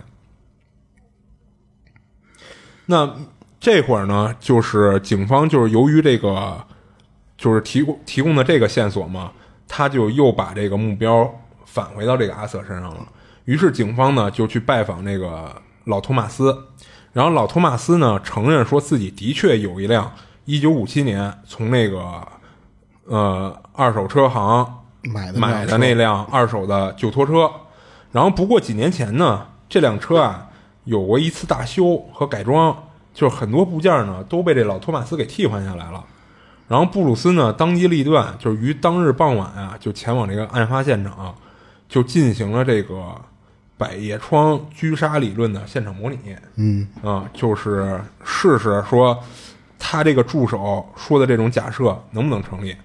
[2.87, 3.15] 那
[3.59, 6.65] 这会儿呢，就是警方就是由于这个，
[7.37, 9.31] 就是提供提供的这个线索嘛，
[9.67, 11.31] 他就又把这个目标
[11.65, 13.07] 返回到这个阿瑟身上了。
[13.45, 16.55] 于是警方呢就去拜访那个老托马斯，
[17.13, 20.11] 然后老托马斯呢承认说自己的确有一辆
[20.45, 22.25] 一九五七年从那个
[23.05, 27.49] 呃二手车行买的买的那辆二手的旧拖车，
[28.11, 30.47] 然后不过几年前呢，这辆车啊
[30.85, 32.75] 有过一次大修和改装，
[33.13, 36.03] 就是很多部件呢都被这老托马斯给替换下来了。
[36.67, 41.35] 然后布鲁斯呢当机立断，就是于当日傍晚啊就前往这个案发现场，
[41.87, 43.15] 就进行了这个
[43.77, 46.17] 百叶窗狙杀理论的现场模拟。
[46.55, 49.19] 嗯啊，就是试试说
[49.87, 52.75] 他这个助手说的这种假设能不能成立。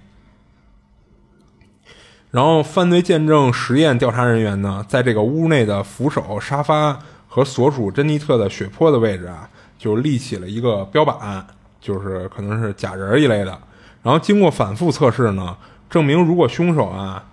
[2.29, 9.49] 然后，犯罪见证实验调查人员呢，在这个屋内的扶手、沙发和所属珍妮特的血泊的位置啊，
[9.79, 11.43] 就立起了一个标板，
[11.79, 13.59] 就是可能是假人儿一类的。
[14.03, 15.57] 然后经过反复测试呢，
[15.89, 17.25] 证明如果凶手啊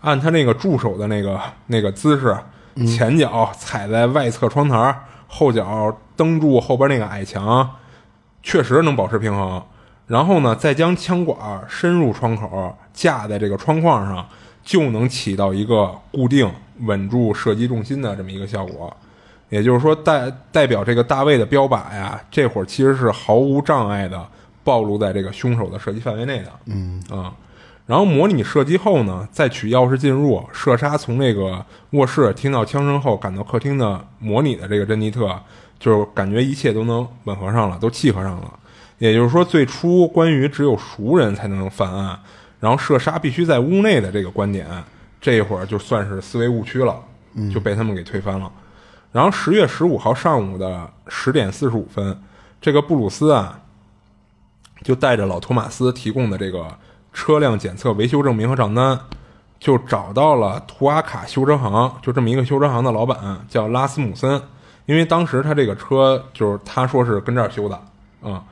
[0.00, 2.34] 按他那个助手的那个那个姿势，
[2.86, 4.98] 前脚踩在外侧窗台，
[5.28, 7.70] 后脚蹬住后边那个矮墙，
[8.42, 9.62] 确实能保持平衡。
[10.06, 11.38] 然后呢，再将枪管
[11.68, 14.26] 深入窗口，架在这个窗框上，
[14.64, 18.94] 就能起到一个固定、稳住射击重心的这么一个效果。
[19.48, 24.26] 也就是说代代表这个大卫的标靶呀，这会儿其实是毫无障碍的
[24.62, 26.52] 暴露在这个凶手的射击范围内的。
[26.66, 27.32] 嗯啊，
[27.86, 35.36] 然后模拟射击后呢，再取钥匙进入，射杀从那个卧室听到枪声后赶到客厅的模拟的这个珍妮特，
[35.80, 38.52] 就是感觉一切都能吻合上了，都契合上了。
[38.98, 42.20] 也就是说，最初关于只有熟人才能犯案，
[42.60, 44.68] 然后射杀必须在屋内的这个观点，
[45.20, 47.02] 这一会儿就算是思维误区了，
[47.52, 48.52] 就被他们给推翻了。
[49.10, 52.22] 然后十月十五号上午的十点四十五分，
[52.60, 53.58] 这个布鲁斯啊，
[54.84, 56.66] 就带着老托马斯提供的这个
[57.12, 59.00] 车辆检测维修证明和账单，
[59.58, 64.40] 就找到了图阿卡修车行，就这么一个修车行的老板叫拉斯姆森，
[64.90, 67.80] 因为当时他这个车就是他说是跟这儿修的
[68.20, 68.42] 啊。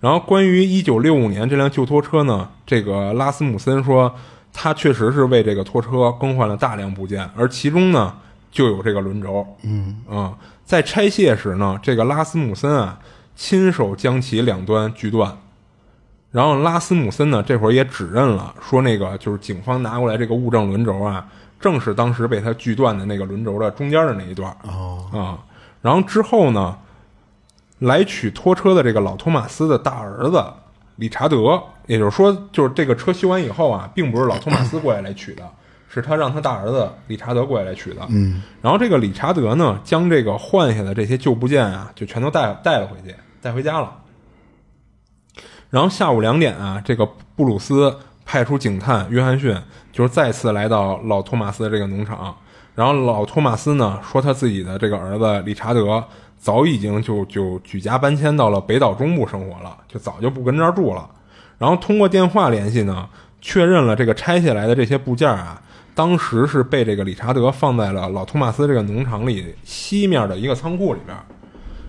[0.00, 4.12] 然后关于一九六五年这辆旧拖车呢，这个拉斯姆森说，
[4.52, 8.12] 他确实是为这个拖车更换了大量部件，而其中呢
[8.50, 9.46] 就有这个轮轴。
[9.62, 10.34] 嗯啊，
[10.64, 12.98] 在拆卸时呢，这个拉斯姆森啊
[13.36, 15.38] 亲手将其两端锯断。
[16.32, 21.24] 然后拉斯姆森呢这会儿也指认了，说那个就是警方拿过来这个物证轮轴啊，
[21.60, 24.54] 正是当时被他锯断的那个轮轴的中间的那一段。
[24.64, 25.38] 哦啊，
[25.84, 26.78] 然后之后呢，
[27.80, 30.42] 来取拖车的这个老托马斯的大儿子
[30.96, 35.46] 理查德，也就是说，就是这个车修完以后啊，并不是老托马斯过来来取的，
[35.86, 38.00] 是他让他大儿子理查德过来来取的。
[38.08, 43.92] 嗯，然后这个理查德呢，将这个换下的这些旧部件啊，就全都带带了回去，带回家了。
[45.68, 47.04] 然后下午两点啊，这个
[47.36, 49.54] 布鲁斯派出警探约翰逊，
[49.92, 52.34] 就是再次来到老托马斯的这个农场。
[52.74, 56.04] 然后老托马斯呢说，他自己的这个儿子理查德
[56.36, 61.08] 早已经就就举家搬迁到了北岛中部生活了，就早就不跟这儿住了。
[61.56, 63.08] 然后通过电话联系呢，
[63.40, 65.62] 确认了这个拆下来的这些部件啊，
[65.94, 71.16] 当时是被这个理查德放在了老托马斯这个农场里西面的一个仓库里边。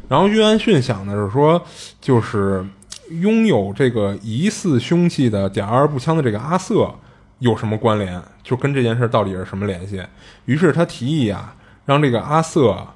[0.07, 1.59] 然后约翰逊想的是说，
[1.99, 2.63] 就是
[3.09, 6.93] 拥有这个疑似凶器的点二步枪的这个阿瑟
[7.39, 8.21] 有什么关联？
[8.43, 10.03] 就跟这件事到底是什么联系？
[10.45, 11.55] 于是他提议啊，
[11.86, 12.88] 让这个阿瑟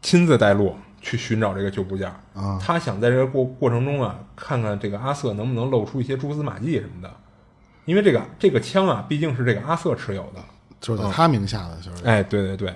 [0.00, 2.12] 亲自带路去寻找这个旧部件。
[2.34, 7.10] 啊他想在这个过过程中啊，看看这个阿瑟能不能露出一些蛛丝马迹什么的。
[7.84, 10.42] 因为这个这个枪啊，毕竟是这个阿瑟持有的。
[10.80, 12.74] 就是在他名下的，就是哎，对对对，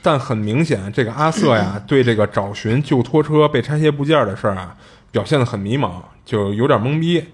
[0.00, 4.76] 但很明显，这个阿瑟呀， 对这个找寻旧拖车被拆卸部件的事儿啊，
[5.10, 7.24] 表现得很迷茫，就有点懵逼。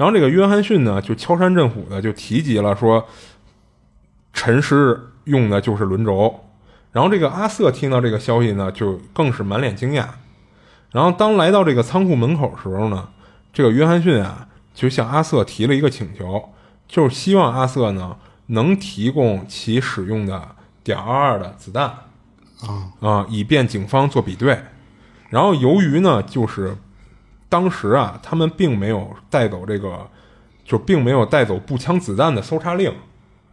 [0.00, 3.06] 然后这个约翰逊呢，就敲山震虎的就提及了说，
[4.32, 6.42] 陈尸用的就是轮轴。
[6.90, 10.06] 然后这个阿瑟听到这个消息呢，就更是满脸惊讶。
[10.90, 13.10] 然后当来到这个仓库门口时候呢，
[13.52, 16.48] 这个约翰逊啊，就向阿瑟提了一个请求，
[16.88, 21.84] 就是希望阿瑟呢能提供其使用的点二二的子弹
[22.62, 24.60] 啊啊，以便警方做比对。
[25.28, 26.74] 然后由于呢，就是
[27.50, 30.08] 当时啊，他们并没有带走这个，
[30.64, 32.90] 就并没有带走步枪子弹的搜查令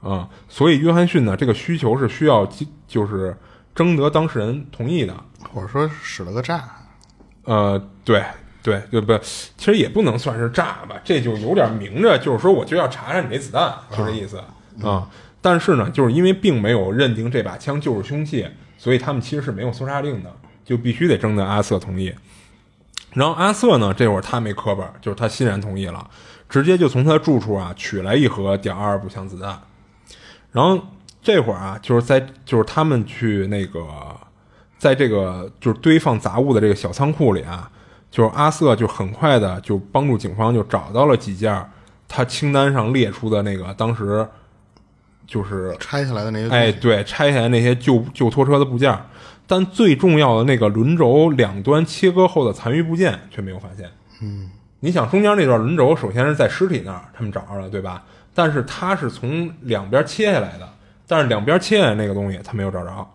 [0.01, 2.47] 啊，所以约翰逊呢，这个需求是需要
[2.87, 3.35] 就是
[3.75, 5.13] 征得当事人同意的。
[5.53, 6.63] 或者说使了个诈，
[7.45, 8.23] 呃，对
[8.61, 14.37] 对，就不，其实也不能算是诈吧，这就有点明着，就是说我就要查查你这子弹，就这意思
[14.83, 15.09] 啊。
[15.41, 18.45] 但是呢，就是因为并没有认定这把枪就是凶器，
[18.77, 20.31] 所以他们其实是没有搜查令的，
[20.65, 22.13] 就必须得征得阿瑟同意。
[23.13, 26.07] 然后阿瑟呢，这会儿他没磕巴，就是他欣然同意了，
[26.47, 29.59] 直接就从他住处啊取来一盒点二步枪子弹。
[30.51, 30.79] 然后
[31.21, 33.85] 这会儿啊，就是在就是他们去那个，
[34.77, 37.69] 在这个就是堆放杂物的这个小仓库里啊，
[38.11, 41.69] 就是阿瑟就很快的就帮助警方就找到了几件
[42.07, 44.25] 他清单上列出的那个当时
[45.25, 48.97] 就是拆下来的那些哎，对，拆下来那些旧旧拖车的部件，
[49.47, 53.89] 但最重要的那个轮轴两端切割后的残余部件却没有发现。
[54.21, 58.03] 嗯，你想中间那段轮轴，首先是在尸体那儿，他们找着了，对吧？
[58.33, 60.69] 但是它是从两边切下来的，
[61.07, 63.09] 但是两边切下来那个东西他没有找着。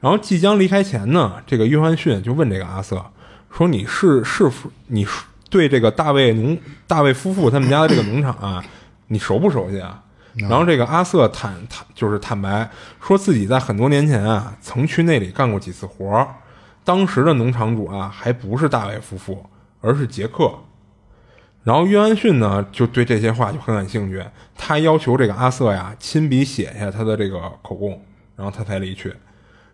[0.00, 3.04] 然后即将离开前呢，这个约翰逊就问这个阿瑟
[3.50, 5.06] 说：“你是是否你
[5.50, 6.56] 对这个大卫农
[6.86, 8.64] 大卫夫妇他们家的这个农场啊，
[9.08, 10.02] 你熟不熟悉啊？”
[10.38, 12.70] 然后这个阿瑟坦坦就是坦白
[13.00, 16.28] 说自己在很多年前啊，曾去那里干过几次活儿。
[16.84, 19.44] 当时的农场主啊，还不是大卫夫妇，
[19.80, 20.52] 而是杰克。
[21.64, 24.24] 然后约翰逊呢，就对这些话就很感兴趣，
[24.56, 28.02] 他要求这个阿瑟呀亲笔写下他的这个口供，
[28.36, 29.14] 然后他才离去。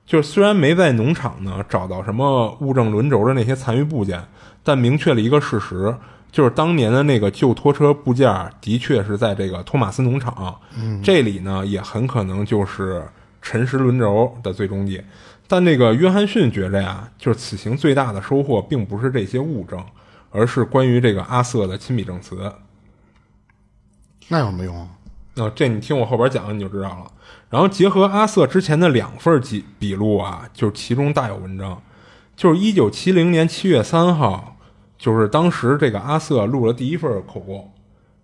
[0.05, 4.23] 就是虽然没在农场呢找到什么物证轮轴的那些残余部件，
[4.63, 5.97] 但明确了一个事实，
[6.35, 8.29] 就是当年的那个旧拖车部件
[8.61, 10.53] 的确是在这个托马斯农场，
[11.01, 13.07] 这里呢也很可能就是
[13.41, 15.01] 沉石轮轴的最终地。
[15.47, 19.81] 但这个约翰逊觉着呀，就是此行最大的收获并不是这些物证，
[20.33, 22.53] 而是关于这个阿瑟的亲笔证词。
[24.27, 24.89] 那有什么用啊？
[25.37, 27.07] 啊，这你听我后边讲你就知道了。
[27.49, 31.81] 然后结合阿瑟之前的两份记笔录啊，就是其中大有文章。
[32.35, 34.54] 就是一九七零年七月三号，
[34.99, 37.71] 就是当时这个阿瑟录了第一份口供，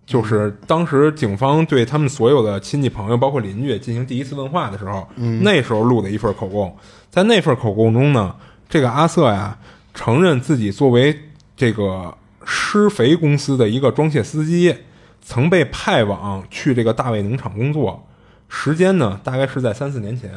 [0.05, 5.07] 就是当时警方对他们所有的亲戚朋友，包括邻居进行第一次问话的时候，
[5.41, 6.75] 那时候录的一份口供。
[7.09, 8.35] 在那份口供中呢，
[8.67, 9.57] 这个阿瑟呀
[9.93, 11.17] 承认自己作为
[11.55, 12.13] 这个
[12.45, 14.75] 施肥公司的一个装卸司机，
[15.21, 18.07] 曾被派往去这个大卫农场工作，
[18.47, 20.31] 时间呢大概是在三四年前。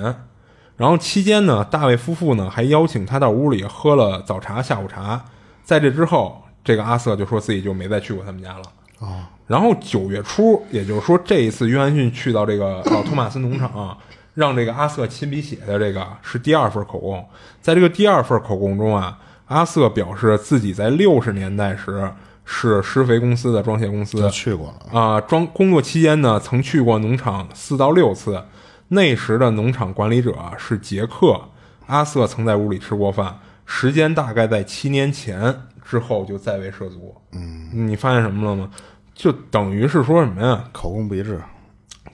[0.77, 5.25] 然后期间呢，大卫夫妇呢还邀请他到屋里喝了早茶、下午茶。
[5.65, 8.63] 在这之后，这个阿瑟就说自己就没再去过他们家了。
[9.01, 13.99] 哦，然后九月初，也就是说这一次约翰逊去到这个老托马斯农场，
[14.35, 17.27] 让这个阿瑟亲笔写的这个是第二份口供。
[17.61, 22.13] 在这个第二份口供中啊，阿瑟表示自己在六十年代时
[22.45, 25.01] 是施肥公司的装卸公司去过了。
[25.01, 28.43] 啊，装工作期间呢，曾去过农场四到六次。
[28.89, 31.41] 那时的农场管理者是杰克，
[31.87, 37.15] 阿瑟曾在屋里吃过饭，时间大概在七年前之后就再未涉足。
[37.33, 38.71] 嗯，你发现什么了吗？
[39.15, 40.65] 就等于是说什么呀？
[40.73, 41.41] 口供不一致，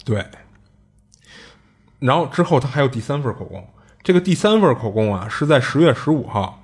[0.05, 0.25] 对。
[1.99, 3.67] 然后之后他还有第三份口供，
[4.03, 6.63] 这个第三份口供啊是在十月十五号，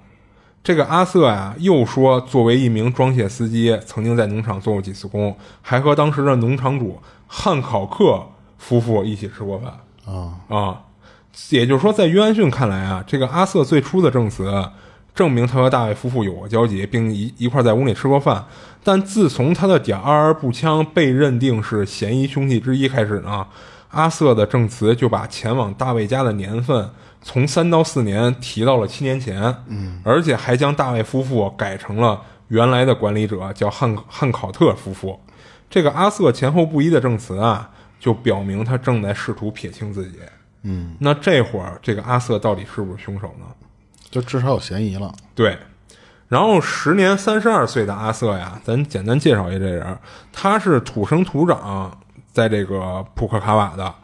[0.65, 8.27] 这个阿瑟呀又说，作为一名装卸司机，曾经在农场做过几次工，还和当时的农场主汉考克
[8.57, 9.73] 夫妇一起吃过饭。
[10.07, 10.83] 啊啊，
[11.51, 14.71] 也就是说，在约翰逊看来啊，这个阿瑟最初的证词
[15.15, 18.45] 证明他和大卫夫妇有过交集，并一一块在屋里吃过饭。
[18.83, 23.47] 但自从他的点二二步枪被认定是嫌疑凶器之一开始呢，
[23.91, 26.91] 阿瑟的证词就把前往大卫家的年份
[27.23, 29.55] 从三到四年提到了七年前。
[29.69, 35.21] 嗯，而且还将大卫夫妇改成了原来的管理者叫汉汉考特夫妇。
[35.69, 37.71] 这个阿瑟前后不一的证词啊。
[37.99, 40.19] 就表明他正在试图撇清自己。
[40.69, 43.47] 嗯，那这会儿这个阿瑟到底是不是凶手呢？
[44.11, 45.15] 就至少有嫌疑了。
[45.35, 45.57] 对。
[46.29, 49.99] 然后时年三十二岁的阿瑟呀，咱简单介绍一下这人，
[50.33, 51.97] 他是土生土长
[52.33, 53.95] 在这个普克卡瓦的。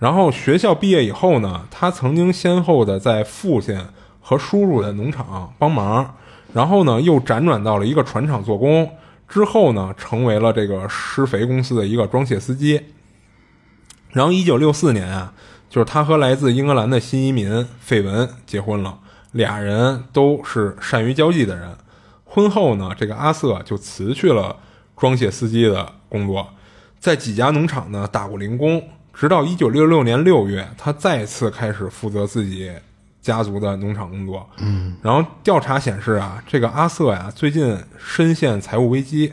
[0.00, 3.80] 然后学校毕业以后呢，他曾经先后的在父亲
[4.20, 6.16] 和叔叔的农场帮忙，
[6.52, 8.90] 然后呢又辗转到了一个船厂做工，
[9.28, 12.80] 之后呢成为了这个施肥公司的一个装卸司机。
[14.10, 15.32] 然后，一九六四年啊，
[15.68, 18.98] 就是他和来自英格兰的新移民费文结婚了，
[19.32, 21.76] 俩人都是善于交际的人。
[22.24, 24.56] 婚后呢，这个阿瑟就辞去了
[24.96, 26.48] 装卸司机的工作，
[26.98, 32.70] 在几家农场呢打过零工，直到一九六六年六月，他再次开始负责自己
[33.20, 34.48] 家族的农场工作。
[34.58, 39.32] 嗯，然后调查显示啊，这个阿瑟呀，最近深陷财务危机。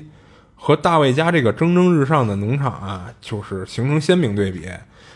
[0.58, 4.68] 和大卫家这个蒸蒸日上的农场啊，就是形成鲜明对比。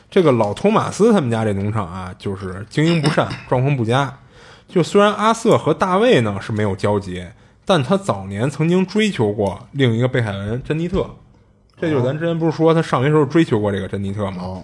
[0.10, 4.18] 这个老托马斯他们家这农场啊，就是经营不善， 状况不佳。
[4.68, 7.26] 就虽然阿瑟和大卫呢是没有交集，
[7.66, 11.10] 但他早年曾经追求过另一个被害人珍妮特。
[11.80, 14.38] 这就是咱之前不是说他上学时候追求过这个珍妮特吗？
[14.42, 14.64] 哦，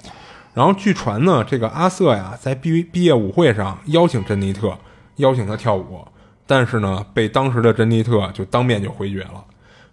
[0.53, 4.77] 然后据传呢，这个阿瑟呀，在毕毕业舞会上邀请珍妮特，
[5.17, 6.05] 邀请他跳舞，
[6.45, 9.43] 但是呢，被当时的珍妮特就当面就回绝了。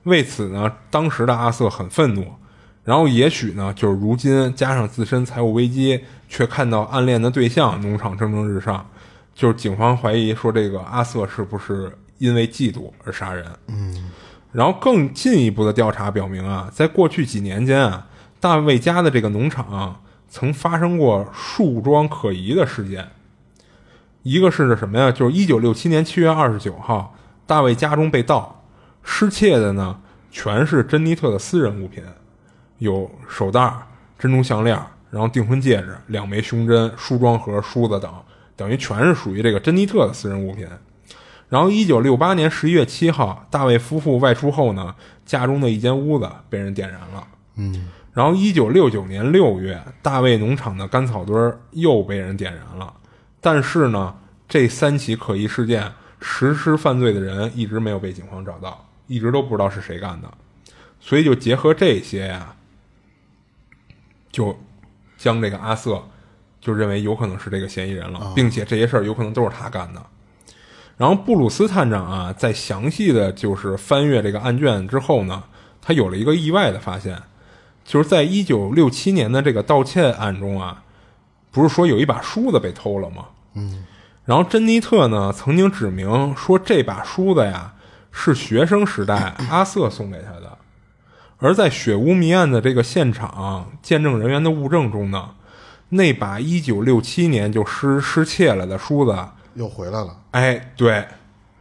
[0.03, 2.27] 为此呢，当时的阿瑟很愤怒，
[2.85, 8.85] 然后也许呢，就是如今加上自身财务危机，却看到暗恋的对象农场蒸蒸日上，
[9.35, 13.47] 就是警方怀疑说这个阿瑟是不是因为嫉妒而杀人？
[13.69, 14.11] 嗯，
[14.51, 18.09] 然后更进一步的调查表明啊，在过去几年间啊，
[18.41, 23.11] 大卫家的这个农场曾发生过树桩可疑的事件。
[24.25, 25.11] 一个是什么呀？
[25.13, 27.17] 就是一九六七年七月二十九号，
[27.47, 28.65] 大卫家中被盗。
[29.05, 32.05] 失窃的呢，全是珍妮特的私人物品，
[32.83, 33.73] 有手袋、
[34.19, 34.77] 珍珠项链，
[35.11, 38.13] 然后订婚戒指、两枚胸针、梳妆盒、梳子等，
[38.57, 40.69] 等于全是属于这个珍妮特的私人物品。
[41.49, 47.27] 然后，一九六八年十一月七号，大卫夫妇外出后呢，家中的一间屋子被人点燃了。
[47.57, 51.35] 嗯，然后，一九六九年六月，大卫农场的干草堆
[51.73, 52.93] 又被人点燃了。
[53.41, 54.15] 但是呢，
[54.49, 58.87] 这三起可疑事件，实施犯罪的人一直没有被警方找到。
[59.09, 60.33] 一直都不知道是谁干的，
[60.99, 62.55] 所以就结合这些呀，
[64.33, 64.59] 就
[65.17, 66.03] 将这个阿瑟
[66.61, 70.03] 就认为有可能是这个嫌疑人了，并且这些事儿有可能都是他干的。
[70.97, 75.45] 然后布鲁斯探长啊，在详细的就是翻阅这个案卷之后呢，
[75.81, 77.21] 他有了一个意外的发现，
[77.85, 80.85] 就是在一九六七年的这个盗窃案中啊，
[81.51, 83.27] 不是说有一把梳子被偷了吗？
[83.55, 83.85] 嗯，
[84.25, 87.75] 然后珍妮特呢曾经指明说这把梳子呀
[88.13, 90.52] 是学生时代阿瑟送给他的，
[91.43, 95.31] 而在雪屋谜案的这个现场见证人员的物证中呢，
[95.89, 99.19] 那把一九六七年就失失窃了的梳子，
[99.55, 100.17] 又回来了。
[100.31, 101.05] 哎，对，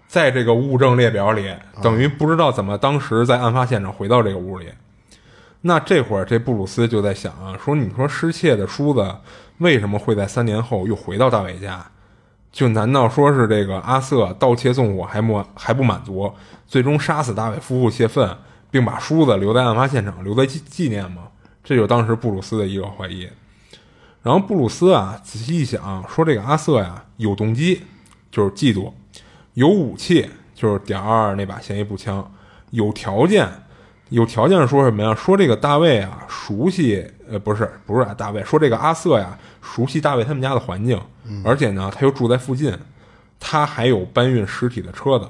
[0.08, 1.52] 在这个物证列表里，
[1.82, 4.68] 等于不知道怎么当时在案发现场回到这个屋里。
[5.62, 9.16] 那这会儿这布鲁斯就在想啊，说你说失窃的梳子
[9.58, 11.84] 为什么会在三年后又回到大卫家？
[12.52, 16.32] 就难道说是这个阿瑟盗窃纵火还不还不满足，
[16.68, 18.30] 最终杀死大卫夫妇泄愤，
[18.72, 21.28] 并把梳子留在案发现场，留在纪纪念嘛？
[21.64, 23.30] 这就是当时布鲁斯的一个怀疑。
[24.24, 27.82] 然后布鲁斯啊，仔细一想，说这个阿瑟呀有动机，
[28.32, 28.92] 就是嫉妒；
[29.56, 32.24] 有武器，就是点二那把嫌疑步枪；
[32.70, 33.48] 有条件，
[34.10, 35.14] 有条件说什么呀？
[35.16, 41.02] 说这个大卫啊熟悉，呃，不是不是大卫，说这个阿瑟呀熟悉大卫他们家的环境，
[41.44, 42.78] 而且呢他又住在附近，
[43.40, 45.28] 他还有搬运尸体的车子，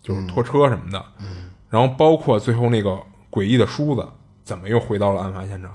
[0.00, 1.04] 就是拖车什么的。
[1.70, 2.98] 然后包括最后那个
[3.30, 4.06] 诡异的梳子，
[4.44, 5.70] 怎么又回到了案发现场？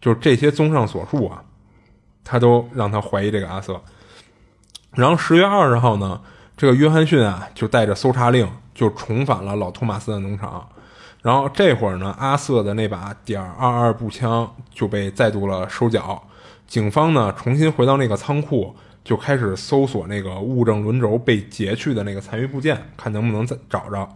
[0.00, 1.42] 就是这些综上所述啊。
[2.30, 3.80] 他都让他怀疑这个阿瑟。
[4.92, 6.20] 然后十月二十号呢，
[6.58, 10.68] 这个约翰逊啊就带着搜查令就重返了老托马斯的农场。
[11.22, 16.22] 然后这会儿呢，阿瑟的那把点二二步枪就被再度了收缴。
[16.66, 24.06] 警方呢重新回到那个仓库，就开始搜索那个物证轮轴被截去的那个残余部件，看能不能再找着。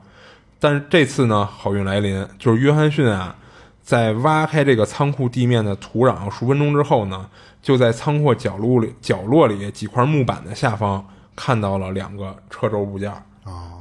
[0.63, 3.35] 但是这次呢，好运来临，就是约翰逊啊，
[3.83, 7.29] 在挖开这个仓库地面的土壤数分钟之后呢。
[7.61, 11.07] 就在仓库角落里，角落里几块木板的下方
[11.37, 13.09] 看到了两个车轴部件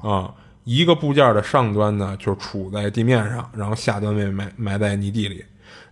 [0.04, 0.32] 啊，
[0.66, 5.44] 一个部件的上端呢就处在地面上，然后下端被埋埋在泥地里。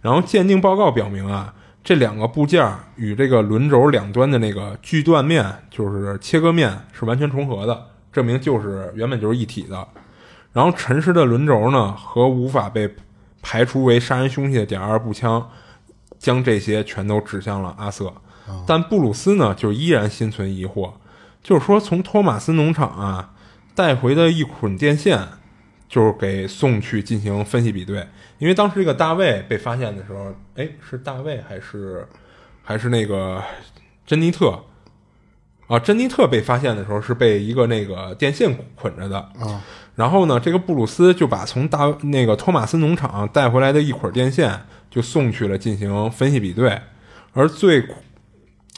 [0.02, 1.52] 然后鉴定报告表明啊，
[1.84, 2.64] 这两个部件
[2.96, 9.88] 与这个轮轴两端的那个锯断面，就是切割面是完全重合的，证明就是原本就是一体的。
[10.54, 12.94] 然后沉尸的轮轴呢和无法被
[13.42, 15.50] 排除为杀人凶器的点二步枪。
[16.18, 18.14] 将这些全都指向了阿瑟，
[18.68, 20.92] 但布鲁斯呢，就依然心存疑惑，
[21.42, 23.34] 就是说从托马斯农场啊
[23.74, 25.26] 带回的一捆电线，
[25.88, 28.06] 就是给送去进行分析比对，
[28.38, 32.06] 因为当时这个大卫被发现的时候，哎，是大卫还是
[32.62, 33.42] 还是那个
[34.06, 34.62] 珍妮特
[35.68, 35.80] 啊？
[35.80, 39.64] 珍妮特被发现的时候是被一个那个电线捆着的啊，
[40.00, 44.62] 然后呢，这个布鲁斯就把从大那个托马斯农场带回来的一捆电线。
[44.90, 46.82] 就送去了进行分析比对，
[47.34, 47.88] 而最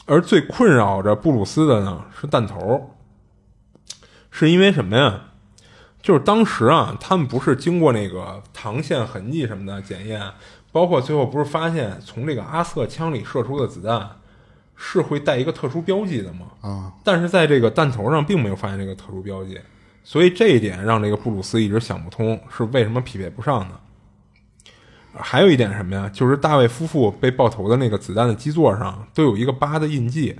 [0.04, 2.90] 而最困扰着布鲁斯的呢是弹头，
[4.30, 5.22] 是因为什么呀？
[6.02, 10.20] 就是当时啊，他们不是经过那个膛线痕迹什么的检验，
[10.70, 14.06] 包括最后不是发现从这个阿瑟枪里射出的子弹
[14.76, 16.40] 是会带一个特殊标记的吗？
[16.60, 19.58] 啊，但是在这个弹头上并没有发现这个特殊标记，
[20.04, 23.76] 所以这一点让这个布鲁斯一直想不通，是为什么匹配不上呢？
[25.14, 26.10] 还有一点什么呀？
[26.12, 30.34] 就是大卫夫妇被爆头的那个子弹的基座上都有一个八的印记，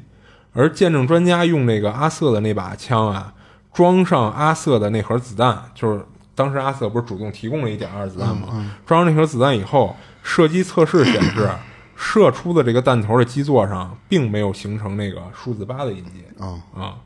[0.52, 3.34] 而见证专家用那个阿瑟的那把枪啊，
[3.72, 6.04] 装上阿瑟的那盒子弹，就是
[6.34, 8.74] 当时阿瑟不是主动提供了一点二子弹吗？
[8.86, 11.50] 装上那盒子弹以后，射击测试显示，
[11.94, 16.96] 射出的这个弹头的基座上并没有形成那个数字八的印记啊啊。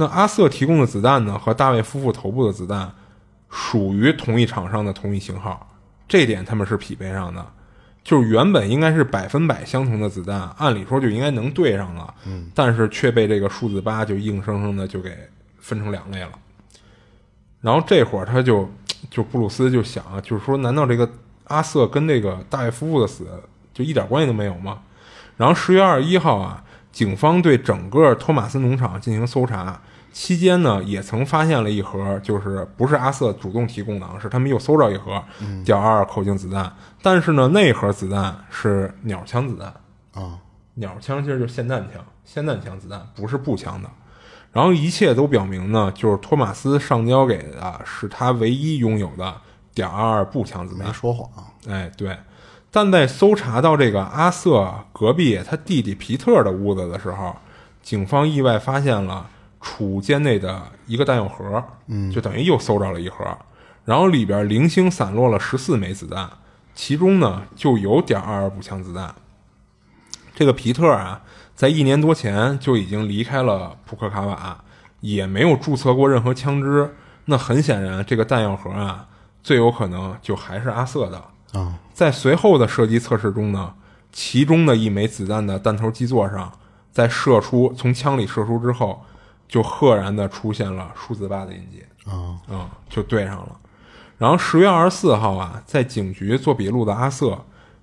[0.00, 2.92] 那阿瑟提供的子弹呢，和大卫夫妇头部的子弹
[3.50, 5.76] 属于同一厂商的同一型号。
[6.06, 7.44] 这点他们是匹配上的，
[8.04, 15.10] 就是原本应该是百分百相同的子弹，按理说就应该能对上了，嗯，但是却被这个数字八就硬生生的就给
[15.58, 16.30] 分成两类了。
[17.60, 18.70] 然后这会儿他就
[19.10, 21.10] 就布鲁斯就想啊，就是说，难道这个
[21.48, 23.26] 阿瑟跟这个大卫夫妇的死
[23.74, 24.78] 就一点关系都没有吗？
[25.36, 26.64] 然后十月二十一号啊，
[26.98, 29.80] 警方对整个托马斯农场进行搜查。
[30.12, 35.22] 期间呢，也曾发现了一盒，就是不是阿瑟主动提供的，是他们又搜着一盒
[35.64, 36.72] 点二口径子弹。
[37.00, 39.72] 但是呢，那盒子弹是鸟枪子弹
[40.20, 40.40] 啊，
[40.74, 43.88] 鸟枪其实就是霰弹枪，霰弹枪子弹不是步枪的。
[44.50, 49.32] 然后一切都表明呢，就是托马斯上交给的是他唯一拥有的
[49.72, 51.30] 点二步枪子弹，没说谎。
[51.68, 52.18] 哎，对。
[52.78, 57.34] 但在搜查到这个阿瑟隔壁他弟弟皮特的屋子的时候，
[57.82, 59.28] 警方意外发现了。
[59.60, 63.26] 储物间内的一个弹药盒，嗯，就等于又搜着了一盒，
[63.84, 66.30] 然后里边零星散落了十四枚子弹，
[66.76, 69.12] 其中呢就有点二二步枪子弹。
[70.32, 71.22] 这个皮特啊，
[71.56, 74.62] 在一年多前就已经离开了普克卡瓦，
[75.00, 76.94] 也没有注册过任何枪支。
[77.24, 79.08] 那很显然，这个弹药盒啊，
[79.42, 81.20] 最有可能就还是阿瑟的
[81.52, 81.78] 啊。
[81.92, 83.74] 在随后的射击测试中呢，
[84.12, 86.52] 其中的一枚子弹的弹头基座上。
[86.90, 89.04] 在射出从枪里射出之后，
[89.46, 91.84] 就赫然的出现了数字八的印记。
[92.10, 93.56] 啊啊、就对上了。
[94.16, 97.38] 然后十月二十四号啊，在警局做笔录的阿瑟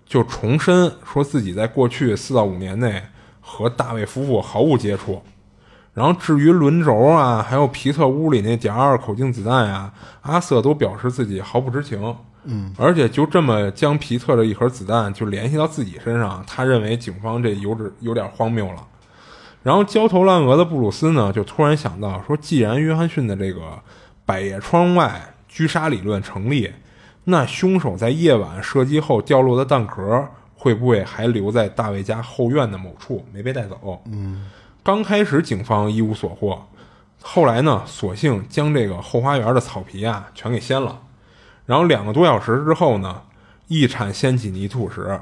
[0.05, 3.01] 就重申说自己在过去四到五年内
[3.39, 5.22] 和大卫夫妇毫无接触。
[5.93, 9.93] 然后至于轮轴啊，还有皮特屋里那点二口径子弹呀、
[10.24, 12.13] 阿瑟都表示自己毫不知情。
[12.45, 18.87] 嗯，而且就这么将皮特的一盒子弹就联系到自己身上，他认为警方这有点有点荒谬了。
[19.63, 23.61] 然后焦头烂额的布鲁斯呢，就突然想到说，既然约翰逊的这个
[24.23, 26.71] 百叶窗外狙杀理论成立，
[27.23, 33.99] 那凶手在夜晚射击后掉落的弹壳会不会还留在大卫家后院的某处，没被带走？
[34.05, 34.47] 嗯，
[34.83, 36.63] 刚开始警方一无所获，
[37.21, 41.01] 后来呢，索性将这个后花园的草皮啊全给掀了。
[41.66, 43.22] 然后两个多小时之后呢，
[43.68, 45.20] 一铲掀起泥土时，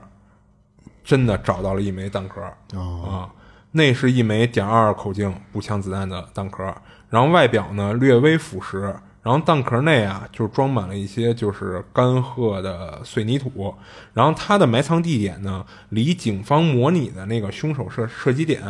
[1.03, 2.41] 真的找到了一枚弹壳。
[2.77, 3.29] 啊，
[3.71, 6.63] 那是一枚点二口径步枪子弹的弹壳，
[7.09, 8.81] 然后外表呢略微腐蚀，
[9.21, 13.73] 然后弹壳内啊就装满了一些就是干涸的碎泥土，
[14.13, 18.61] 然后它的埋藏地点呢离警方模拟的那个凶手射射击点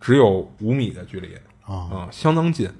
[0.00, 1.36] 只有五米的距离。
[1.64, 2.70] 啊、相当近。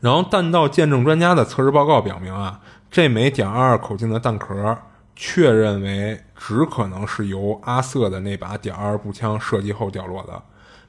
[0.00, 2.60] 然后弹道见证专家的测试报告表明啊，
[2.90, 4.76] 这枚点二口径的弹壳
[5.14, 10.42] 确认为只可能是由阿瑟的那把点二步枪射击后掉落的，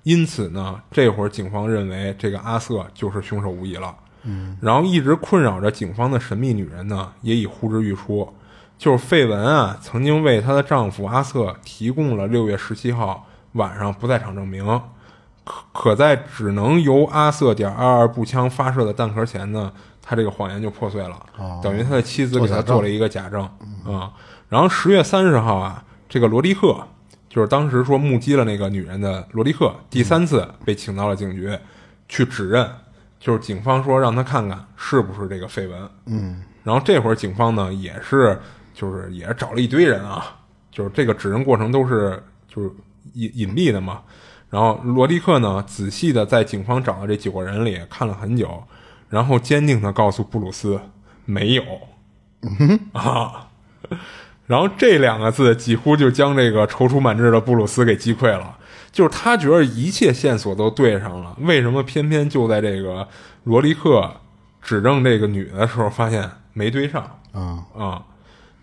[0.03, 3.95] 因此呢，这会儿警方认为这个阿瑟就是凶手无疑了。
[4.23, 8.31] 嗯，然后一直困扰着警方的神秘女人呢，也已呼之欲出，
[8.77, 14.63] 就是费文啊，曾经为她的丈夫阿瑟提供了六月十七号晚上不在场证明。
[15.43, 19.71] 可可在只能由阿瑟点二二步枪发射的弹壳前呢，
[20.01, 21.25] 他这个谎言就破碎了，
[21.61, 23.41] 等于他的妻子给他做了一个假证
[23.85, 24.11] 啊、
[24.47, 26.75] 然后十月三十号啊，这个罗迪克
[27.27, 31.55] 就是当时说目击了那个女人的罗迪克，第三次被请到了警局
[32.07, 32.67] 去指认，
[33.19, 35.89] 就是警方说让他看看是不是这个绯闻。
[36.05, 38.39] 嗯，然后这会儿警方呢也是
[38.73, 40.37] 就是也是找了一堆人啊，
[40.71, 42.71] 就是这个指认过程都是就是
[43.13, 44.01] 隐隐蔽的嘛。
[44.49, 48.63] 然后罗迪克呢，仔细的在警方找的这九个人里看了很久，
[49.09, 50.79] 然后坚定的告诉布鲁斯
[51.25, 51.63] 没有，
[52.93, 53.47] 啊，
[54.47, 58.57] 然后这两个字几乎就将这个踌躇满志的布鲁斯给击溃了。
[58.91, 63.07] 就是他觉得一切线索都对上了，为什么偏偏就在这个
[63.43, 64.11] 罗利克
[64.63, 67.19] 指证这个女的时候，发现没对上？
[67.31, 68.03] 啊啊，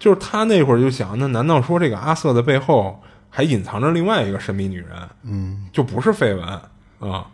[0.01, 4.89] 就是他那会儿就想，那难道说这个阿瑟的背后还隐藏着另外一个神秘女人？
[5.23, 6.45] 嗯，就不是绯闻
[7.13, 7.27] 啊。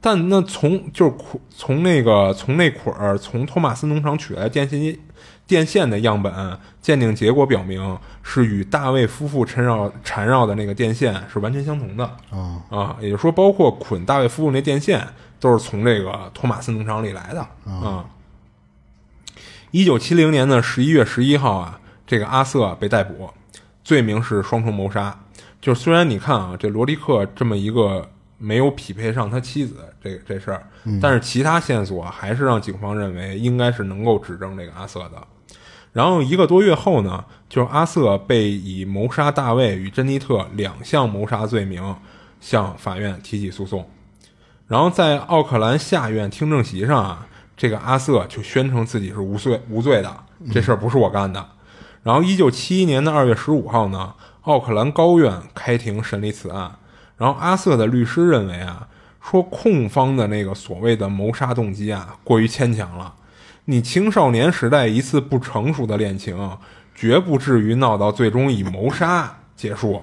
[0.00, 4.98] 但那从就是捆从那个从那捆儿从托马斯农场取来的电线
[5.46, 15.06] 电线的样本鉴定结果表明，是与大卫夫妇缠绕缠绕的那个电线是完全相同的啊啊，也就是说，包括捆大卫夫妇那电线
[15.40, 18.04] 都是从这个托马斯农场里来的啊。
[19.70, 23.28] 一九七零年的十一月十一号啊，这个阿瑟被逮捕，
[23.82, 25.18] 罪名是双重谋杀。
[25.60, 30.62] 就是虽然你看啊，这罗迪克这么一个没有匹配上他妻子这这事儿，
[31.02, 35.26] 但是其他线索还是让警方认为应该是能够指证这个阿瑟的。
[35.92, 41.96] 然后一个多月后呢，就是阿瑟被以谋杀大卫与珍妮特两项谋杀罪名
[42.40, 43.88] 向法院提起诉讼。
[44.68, 47.26] 然后在奥克兰下院听证席上啊，
[47.56, 51.44] 这个阿瑟就宣称自己是无罪无罪的，这事儿不是我干的。
[52.04, 56.76] 然后，一九七一年的二月十五号呢，奥克兰高院开庭审理此案。
[57.18, 58.88] 然后，阿瑟的律师认为啊，
[59.20, 63.12] 说控方的那个所谓的谋杀动机啊，过于牵强了。
[63.66, 66.56] 你青少年时代一次不成熟的恋情，
[66.94, 70.02] 绝不至于闹到最终以谋杀结束。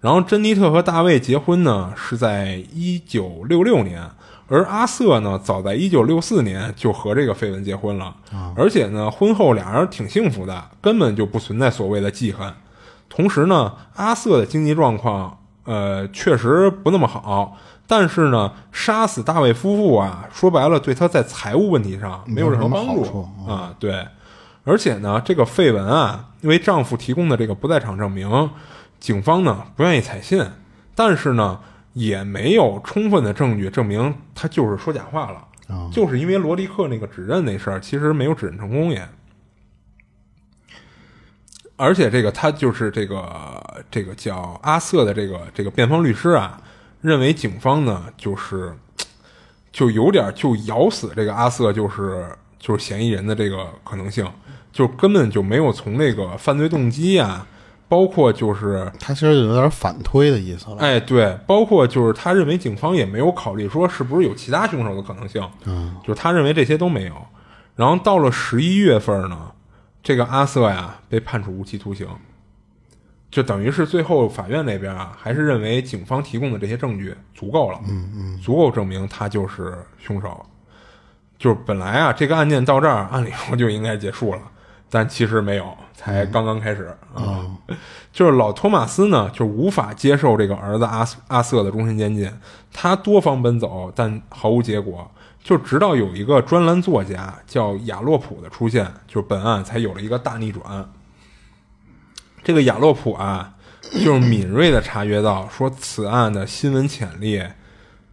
[0.00, 4.10] 然后，珍妮特和大卫结婚呢，是在一九六六年，
[4.48, 8.14] 而阿瑟呢，早在一九六四年就和这个绯闻结婚了，
[8.56, 12.52] 而且呢，婚后俩人挺幸福的，根本就不存在所谓的记恨。
[13.08, 17.56] 同时呢，阿瑟的经济状况，呃，确实不那么好，
[17.86, 23.74] 但是呢，杀死大卫夫妇啊，说白了，对他在财务问题上没有任何帮助啊。
[23.78, 24.06] 对，
[24.64, 28.50] 而且呢，这个绯闻啊，因为丈夫提供的这个不在场证明，
[28.98, 30.44] 警方呢不愿意采信，
[30.94, 31.60] 但是呢，
[31.92, 35.36] 也没有充分的证据证明他就是说假话了。
[35.68, 39.08] 啊就是因为罗迪克那个指认那事儿，其实没有指认成功也。
[41.76, 46.60] 而且这个他就是这个这个叫阿瑟的这个这个辩方律师啊，
[47.00, 48.72] 认为警方呢就是
[49.72, 54.24] 就有点就咬死这个阿瑟就是就是嫌疑人的这个可能性，
[54.72, 57.46] 就根本就没有从那个犯罪动机啊，
[57.88, 60.76] 包括就是他其实有点反推的意思了。
[60.78, 67.14] 哎，对，包括就是他认为警方也没有考虑说是不是有其他凶手的可能性，嗯，就是他认为这些都没有。
[67.74, 69.50] 然后到了十一月份呢，
[70.02, 72.08] 这个阿瑟呀被判处无期徒刑，
[73.30, 80.44] 就等于是最后法院那边啊还是认为警方提供的这些证据足够了，嗯嗯，足够证明他就是凶手。
[81.38, 84.42] 就是本来啊这个案件到这儿按理说就应该结束了，
[84.90, 87.46] 但其实没有，才刚刚开始啊。
[88.12, 92.30] 就是老托马斯呢，就无法接受这个儿子阿阿瑟的终身监禁，
[92.72, 95.10] 他多方奔走，但毫无结果。
[95.42, 100.88] 就直到有一个专栏作家叫亚洛普的出现，就是本案才有了一个大逆转。
[102.44, 103.54] 这个亚洛普啊，
[104.04, 107.42] 就是敏锐的察觉到，说此案的新闻潜力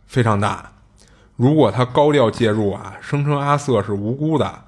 [0.07, 0.71] 非常大。
[1.35, 4.63] 如果他高调介入啊，声称阿瑟是无辜的，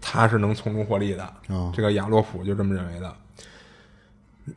[0.00, 1.32] 他是能从中获利的。
[1.48, 3.14] 哦这个亚洛普就这么认为的。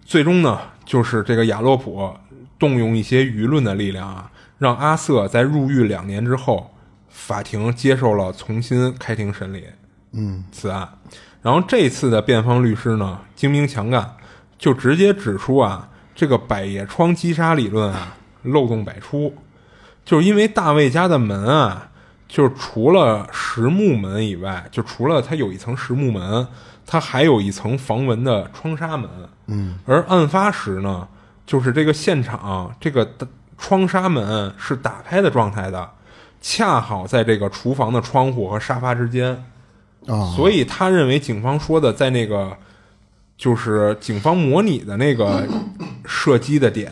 [0.05, 2.15] 最终呢，就是这个亚洛普
[2.57, 6.73] 动用一些舆论的力量啊，让阿瑟在入狱两年之后，
[7.11, 9.65] 法庭接受了重新开庭审理
[10.13, 10.87] 嗯此案。
[11.41, 14.15] 然后这次的辩方律师呢，精明强干，
[14.57, 19.35] 就直接指出啊，这个百叶窗击杀理论啊，漏洞百出。
[20.03, 21.89] 就是因为大卫家的门啊，
[22.27, 26.47] 就是除了实木门以外，就除了它有一层实木门，
[26.85, 29.09] 它还有一层防蚊的窗纱门。
[29.47, 31.07] 嗯，而案发时呢，
[31.45, 33.07] 就是这个现场这个
[33.57, 35.89] 窗纱门是打开的状态的，
[36.41, 39.45] 恰好在这个厨房的窗户和沙发之间。
[40.07, 42.57] 啊，所以他认为警方说的在那个
[43.37, 45.47] 就是警方模拟的那个
[46.05, 46.91] 射击的点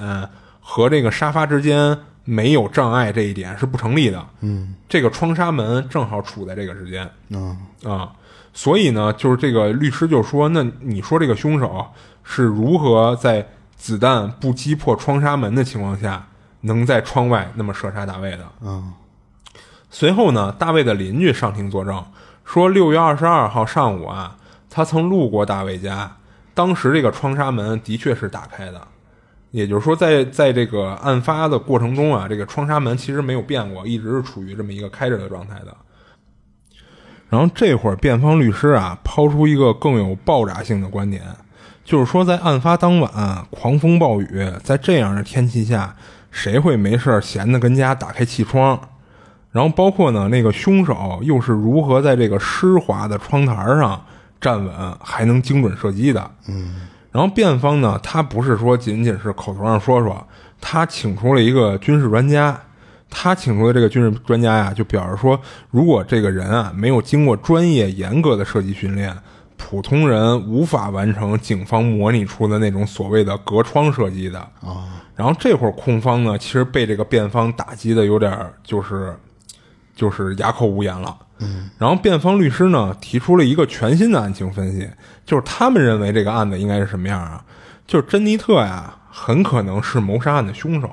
[0.62, 4.24] 和这个沙发之间没有障碍这一点是不成立的。
[4.42, 8.12] 嗯这个窗纱门正好处在这个之间啊啊，
[8.54, 11.88] 所以呢，就是这个律师就说，那你说这个凶手
[12.24, 16.28] 是如何在子弹不击破窗纱门的情况下，
[16.62, 18.44] 能在窗外那么射杀大卫的？
[18.70, 18.84] 啊
[19.90, 22.06] 随后呢，大卫的邻居上庭作证
[22.46, 24.38] 说，六月二十二号上午啊，
[24.70, 26.18] 他曾路过大卫家，
[26.54, 28.82] 当时这个窗纱门的确是打开的，
[29.52, 35.76] 也就是说在，在这个案发的过程中啊，这个窗纱门其实没有变过，一直是处于这么一个开着的状态的。
[37.30, 41.22] 然后这会儿，辩方律师啊抛出一个更有爆炸性的观点，
[41.84, 45.96] 就是说，在案发当晚，狂风暴雨，在这样的天气下，
[46.32, 48.89] 谁会没事闲的跟家打开气窗？
[49.52, 54.00] 然后包括呢，那个凶手又是如何在这个湿滑的窗台上
[54.40, 56.32] 站稳，还能精准射击的？
[56.48, 60.24] 嗯然后辩方呢，他不是说仅仅是口头上说说，
[60.62, 62.56] 他请出了一个军事专家，
[63.10, 65.38] 他请出的这个军事专家呀，就表示说，
[65.72, 69.12] 如果这个人啊没有经过专业严格的射击训练，
[69.58, 74.40] 普通人无法完成警方模拟出的那种所谓的隔窗射击的。
[74.62, 79.14] 啊然后这会儿控方呢，其实被这个辩方打击的有点儿就是
[80.00, 81.14] 就是哑口无言了。
[81.40, 84.90] 嗯，然后辩方律师呢提出了一个全新的案情分析，
[85.26, 87.44] 就是他们认为这个案子应该是什么样啊？
[87.86, 90.88] 就是珍妮特呀，很可能是谋杀案的凶手。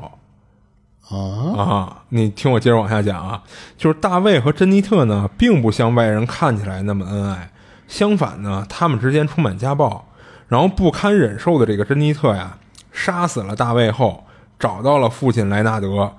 [1.08, 3.40] 啊啊，你听我接着往下讲啊，
[3.76, 7.52] 就是大卫和珍妮特呢，并不像外人看起来那么恩爱，
[7.86, 10.08] 相反呢，他们之间充满家暴。
[10.48, 12.58] 然后不堪忍受的这个珍妮特呀，
[12.92, 14.24] 杀死了大卫后，
[14.58, 16.12] 找到了父亲莱纳德，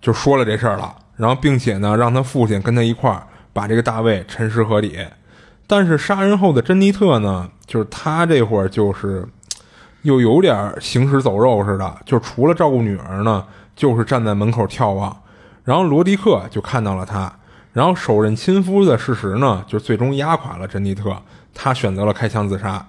[0.00, 0.94] 就说了这事儿了。
[1.16, 4.98] 然后并且呢，让他父亲跟他一块儿把这个大卫沉尸河底。
[5.66, 9.26] 但是杀人后的珍妮特呢，就是他这会儿就是
[10.02, 13.44] 又有点行尸走肉似的，就除了照顾女儿呢，
[13.74, 15.16] 就是站在门口眺望。
[15.64, 17.32] 然后罗迪克就看到了他，
[17.72, 21.16] 然后手刃亲夫的事实呢，就最终压垮了珍妮特，
[21.54, 22.86] 他选择了开枪自杀。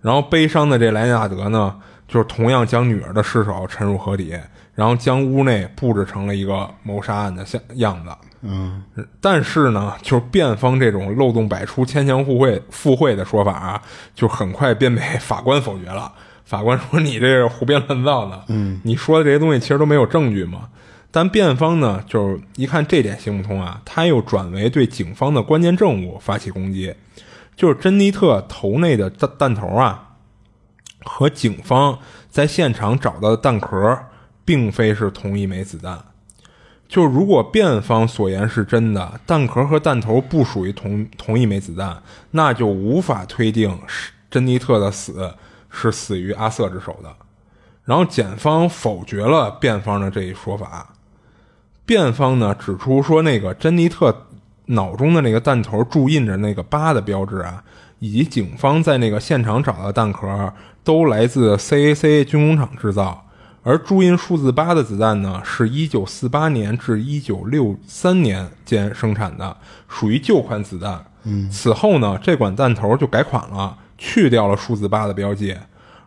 [0.00, 1.76] 然后悲伤的这莱纳德呢，
[2.08, 4.34] 就是同样将女儿的尸首沉入河底，
[4.74, 8.10] 然后将屋内布置成了一个谋杀案的像样子。
[8.42, 8.82] 嗯
[9.20, 13.82] 但是呢，就是辩方这种漏洞百出、牵强附会、附会的说法啊，
[14.14, 16.12] 就很快便被法官否决了。
[16.46, 20.68] 法官说：“你这是胡编乱造的，嗯，你说的这些东西其实都没有证据嘛。”
[21.12, 26.94] 但辩方呢，就是一看这点行不通啊，他又转为对警方的关键证物发起攻击，
[27.54, 30.14] 就是珍妮特头内的弹弹头啊，
[31.04, 31.98] 和警方
[32.28, 33.98] 在现场找到的弹壳，
[34.44, 35.98] 并非是同一枚子弹。
[36.88, 45.34] 就如果辩方所言是真的，弹壳和弹头不属于同同一枚子弹，那就无法推定是珍妮特的死
[45.70, 47.14] 是死于阿瑟之手的。
[47.84, 50.94] 然后检方否决了辩方的这一说法。
[51.86, 54.26] 辩方呢指出说，那个珍妮特
[54.66, 57.62] 脑中的那个弹头注印着那个八的标志啊，
[58.00, 63.26] 以及警方在那个现场找到的弹壳都来自 CAC 军工厂制造，
[63.62, 69.56] 而注音数字八的子弹呢，是一九四八年至一九六三年间生产的，
[69.88, 71.04] 属于旧款子弹。
[71.24, 75.54] 嗯，此后呢，这款弹头就改款了，去掉了数字八的标记。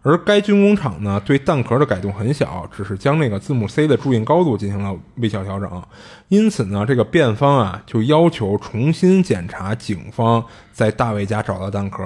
[0.02, 5.84] 而该军工厂呢，对弹壳的改动很小，只是将那个字母 C 的注印高度进行了微小调整。
[6.28, 10.44] 因此呢，这个辩方啊就要求重新检查警方
[10.74, 12.04] 在大卫家找到弹壳。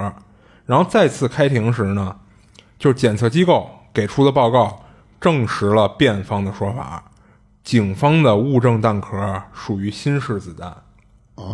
[0.66, 2.14] 然后再次开庭时呢，
[2.78, 4.78] 就是检测机构给出的报告
[5.20, 7.04] 证实了辩方的说法，
[7.62, 10.68] 警方的物证弹壳属于新式子弹。
[11.34, 11.44] 啊，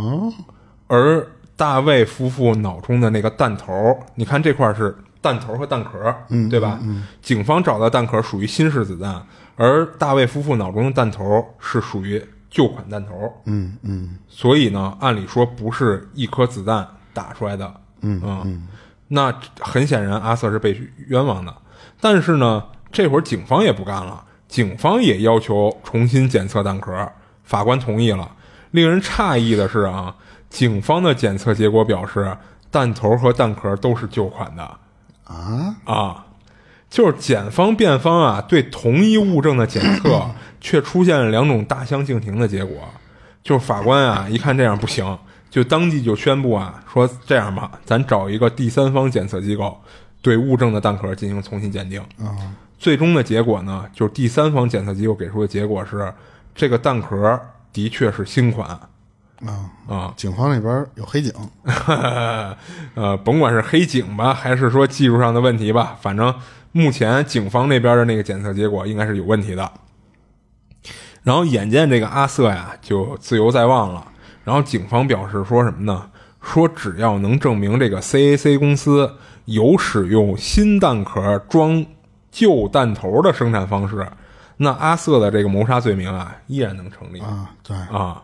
[0.87, 3.73] 而大卫夫妇脑中的那个弹头，
[4.15, 6.79] 你看这块是弹头和弹壳，嗯，对吧？
[6.83, 9.25] 嗯，警方找到弹壳属于新式子弹，
[9.57, 18.69] 而大卫夫妇脑中的弹头是属于旧款弹头，嗯嗯所以呢，按理说不是一颗子弹打出来的，嗯嗯，
[19.09, 21.55] 那很显然阿瑟是被冤枉的。
[22.01, 22.65] 但是呢，
[22.95, 28.31] 这会儿警方也不干了，警方也要求重新检测弹壳，法官同意了。
[28.71, 30.15] 令人诧异的是啊，
[30.49, 32.37] 警方的检测结果表示，
[32.71, 34.63] 弹头和弹壳都是旧款的
[35.25, 36.27] 啊，啊，
[36.89, 40.25] 就是检方辩方啊对同一物证的检测
[40.61, 42.77] 却出现了两种大相径庭的结果。
[43.43, 45.19] 就是法官啊一看这样不行，
[45.51, 49.77] 就当即就宣布啊说这样吧，咱找一个第三方检测机构
[50.23, 52.01] 对物证的弹壳进行重新鉴定。
[52.19, 56.13] 啊最终的结果呢，就是第三方检测机构给出的结果是，
[56.55, 57.41] 这个弹壳
[57.73, 59.71] 的确是新款啊！
[59.89, 60.13] 啊。
[60.19, 61.33] 警方那边有黑警，
[62.93, 66.35] 呃，甭管是黑警吧，还是说技术上的问题吧，反正
[66.73, 69.73] 目前警方那边的那个检测结果应该是有问题的。
[71.23, 74.07] 然后眼见这个阿瑟呀就自由在望了，
[74.45, 76.11] 然后警方表示说什么呢？
[76.43, 79.11] 说只要能证明这个 CAC 公司
[79.47, 81.87] 有使用新弹壳装
[82.35, 84.05] 旧弹头的生产方式，
[84.57, 87.21] 那阿瑟的这个谋杀罪名啊依然能成立。
[87.21, 88.21] 啊，对，啊。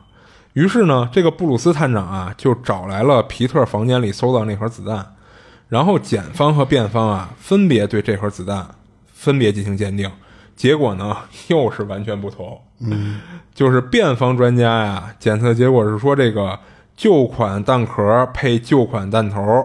[0.54, 5.06] 于是呢，这个布鲁斯探长啊，就找来了皮特房间里搜到那盒子弹，
[5.68, 8.66] 然后检方和辩方啊，分别对这盒子弹
[9.14, 10.11] 分别进行鉴定，
[10.56, 12.61] 结果呢， 又是完全不同。
[12.80, 13.20] 嗯，
[13.54, 16.58] 就是辩方专家呀，检测结果是说这个
[16.96, 19.64] 旧款弹壳配旧款弹头，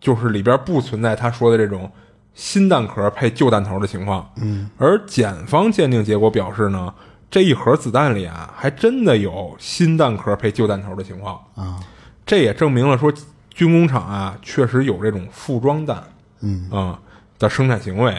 [0.00, 1.90] 就是里边不存在他说的这种
[2.34, 4.28] 新弹壳配旧弹头的情况。
[4.36, 6.92] 嗯，而检方鉴定结果表示呢，
[7.30, 11.80] 这一盒子弹里啊，还真的有新弹壳配旧弹头的情况啊。
[12.26, 13.12] 这也证明了说，
[13.50, 16.02] 军工厂啊确实有这种副装弹，
[16.40, 16.98] 嗯啊、
[17.38, 18.14] 的生产行为。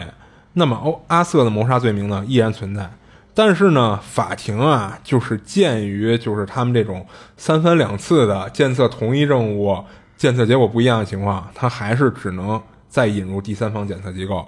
[0.54, 2.90] 那么欧阿瑟的谋杀罪名呢依然存在，
[3.34, 7.06] 但是呢，法庭啊就是鉴于就是他们这种
[7.36, 9.84] 三番两次的检测同一任务，
[10.16, 12.58] 检测结果不一样的情况，他还是只能
[12.88, 14.46] 再引入第三方检测机构。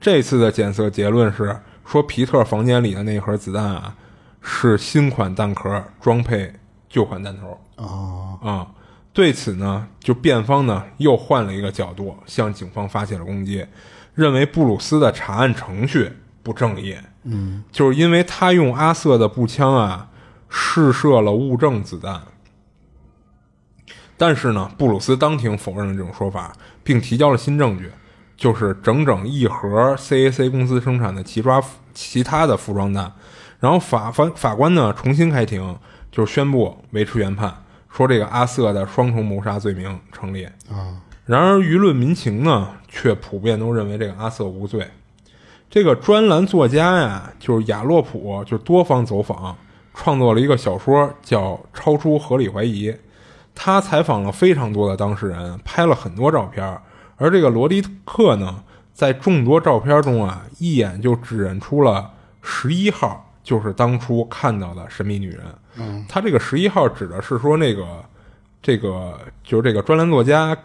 [0.00, 3.94] 这次的检测结论是说，皮特房间里的那盒子弹啊
[4.40, 6.52] 是新款弹壳装配
[6.88, 7.58] 旧款弹头。
[7.76, 8.66] 哦，啊，
[9.12, 13.66] 对此呢，就辩方呢又换了一个角度，向警方发起了攻击，
[14.14, 16.12] 认为布鲁斯的查案程序
[16.42, 16.96] 不正义。
[17.24, 20.08] 嗯，就是因为他用阿瑟的步枪啊
[20.48, 22.22] 试射了物证子弹，
[24.18, 26.52] 但是呢，布鲁斯当庭否认了这种说法，
[26.82, 27.88] 并提交了新证据，
[28.36, 31.62] 就是整整一盒 CAC 公司生产的其抓
[31.94, 33.12] 其他的服装弹。
[33.60, 35.78] 然后法法法官呢重新开庭，
[36.10, 40.44] 就宣布维持原判，说这个阿瑟的双重谋杀罪名成立。
[40.68, 44.84] 啊，然而舆论民情呢却普遍都认为这个阿瑟无罪。
[45.70, 49.56] 这个专栏作家呀，就是雅洛普，就多方走访，
[49.94, 52.90] 创作了一个小说叫《超出合理怀疑》。
[53.60, 56.78] 他采访了非常多的当事人，拍了很多照片。
[57.16, 58.62] 而这个罗迪克呢，
[58.94, 62.08] 在众多照片中啊，一眼就指认出了
[62.40, 65.44] 十一号，就是当初看到的神秘女人。
[65.76, 67.84] 嗯，他这个十一号指的是说那个
[68.62, 70.56] 这个就是这个专栏作家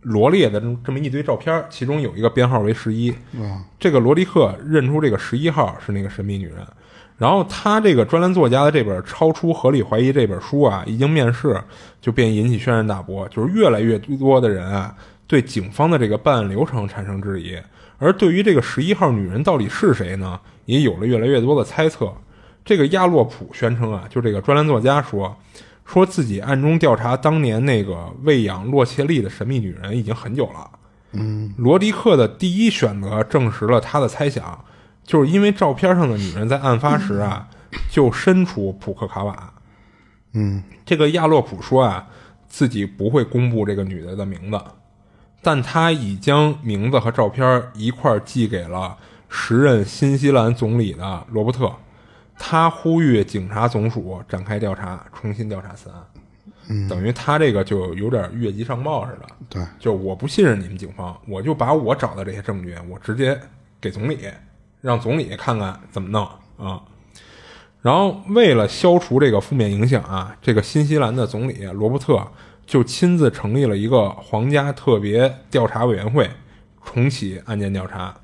[0.00, 3.10] 罗列的这么一堆照片，其中有一个编号为十一。
[3.38, 6.66] 啊，这个罗迪克认出这个十一号是那个神秘女人，
[7.18, 11.60] 然后他这个专栏作家的这本《超出合理怀疑》这本书啊，一经面世
[12.00, 14.94] 就便引起轩然大波，就是越来越多的人啊
[15.26, 17.58] 对警方的这个办案流程产生质疑，
[17.98, 22.10] 而对于这个十一号女人到底是谁呢，也有了越来越多的猜测。
[22.64, 25.36] 这个亚洛普宣称啊，就这个专栏作家说，
[25.84, 30.70] 说自己暗中调查当年那个喂养洛切利的神秘女人已经很久了。
[31.12, 34.62] 嗯，罗迪克的第一选择证实了他的猜想，
[35.08, 37.48] 就是因为照片上的女人在案发时啊，
[37.90, 39.54] 就身处普克卡瓦。
[40.34, 42.06] 嗯，这个亚洛普说啊，
[42.46, 44.60] 自己不会公布这个女的的名字，
[45.40, 48.98] 但他已将名字和照片一块儿寄给了
[49.30, 51.72] 时任新西兰总理的罗伯特。
[52.36, 55.98] 他呼吁警察总署展开调查，重新调查此案。
[56.68, 59.26] 嗯等于他这个就有点越级上报似的。
[59.48, 63.40] 对，就我不信任你们警方，我就把我找的这些证据，我直接
[63.80, 64.18] 给总理，
[64.80, 66.26] 让总理看看怎么弄
[66.58, 66.82] 啊。
[67.80, 72.26] 然后为了消除这个负面影响啊，这个新西兰的总理罗伯特
[72.66, 76.28] 就亲自成立了一个皇家特别调查委员会，
[76.84, 78.14] 重启案件调查。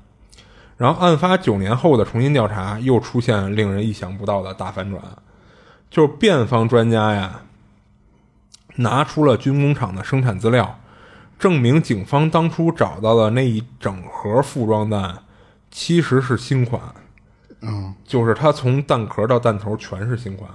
[0.77, 5.01] 然后案发九年后的重新调查又出现令人意想不到的大反转，
[5.89, 7.39] 就是辩方专家呀
[8.75, 10.81] 拿出了军工厂的生产资料，
[11.39, 15.19] 证明警方当初找到的那一整盒副装弹
[15.75, 16.81] 其实是新款。
[17.59, 20.49] 嗯，就是它从弹壳到弹头全是新款。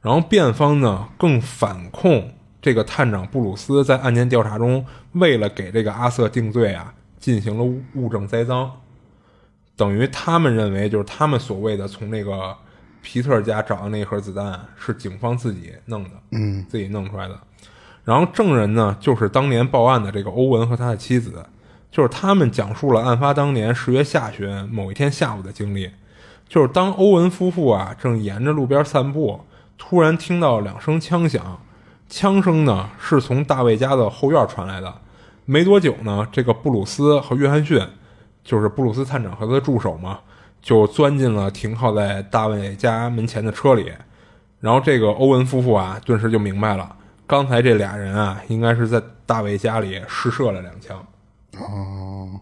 [0.00, 2.32] 然后辩方呢更反控
[2.62, 8.70] 这个探长布鲁斯在案件调查中为了给这个阿瑟定罪啊，进行了物物证栽赃，
[9.76, 12.56] 等于他们认为就是他们所谓的从那个
[13.02, 17.38] 皮特家找的那一盒子弹是警方自己弄的，嗯，自己弄出来的。
[18.04, 21.44] 然后证人呢就是当年报案的这个欧文和他的妻子，
[21.96, 25.90] 就是他们讲述了案发当年十月下旬某一天下午的经历。
[26.46, 29.40] 就是当欧文夫妇啊正沿着路边散步，
[29.78, 31.58] 突然听到两声枪响，
[32.06, 34.92] 枪声呢是从大卫家的后院传来的。
[35.46, 37.80] 没多久呢，这个布鲁斯和约翰逊，
[38.44, 40.18] 就是布鲁斯探长和他的助手嘛，
[40.60, 43.90] 就钻进了停靠在大卫家门前的车里。
[44.60, 46.94] 然后这个欧文夫妇啊，顿时就明白了，
[47.26, 51.02] 刚才这俩人啊，应该是在大卫家里试射了两枪。
[51.60, 52.40] 哦，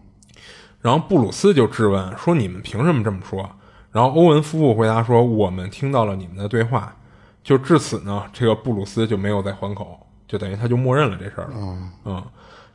[0.81, 3.49] 然后布鲁斯就质问说：“你们凭什么这么说？”
[3.91, 6.95] 然后欧文夫妇回答说：“我们听到了你们的对话。”
[7.43, 11.77] 就至此呢，这个布鲁斯就没有再还口，就等于他就默认了这事儿了。
[12.05, 12.23] 嗯，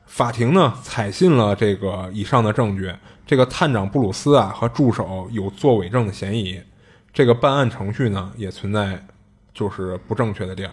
[0.07, 2.95] 法庭呢采信了这个以上的证据，
[3.26, 6.62] 这个探长布鲁斯啊和助手有作伪证的嫌疑，
[7.12, 9.05] 这个办案程序呢也存在
[9.53, 10.70] 就是不正确的地儿。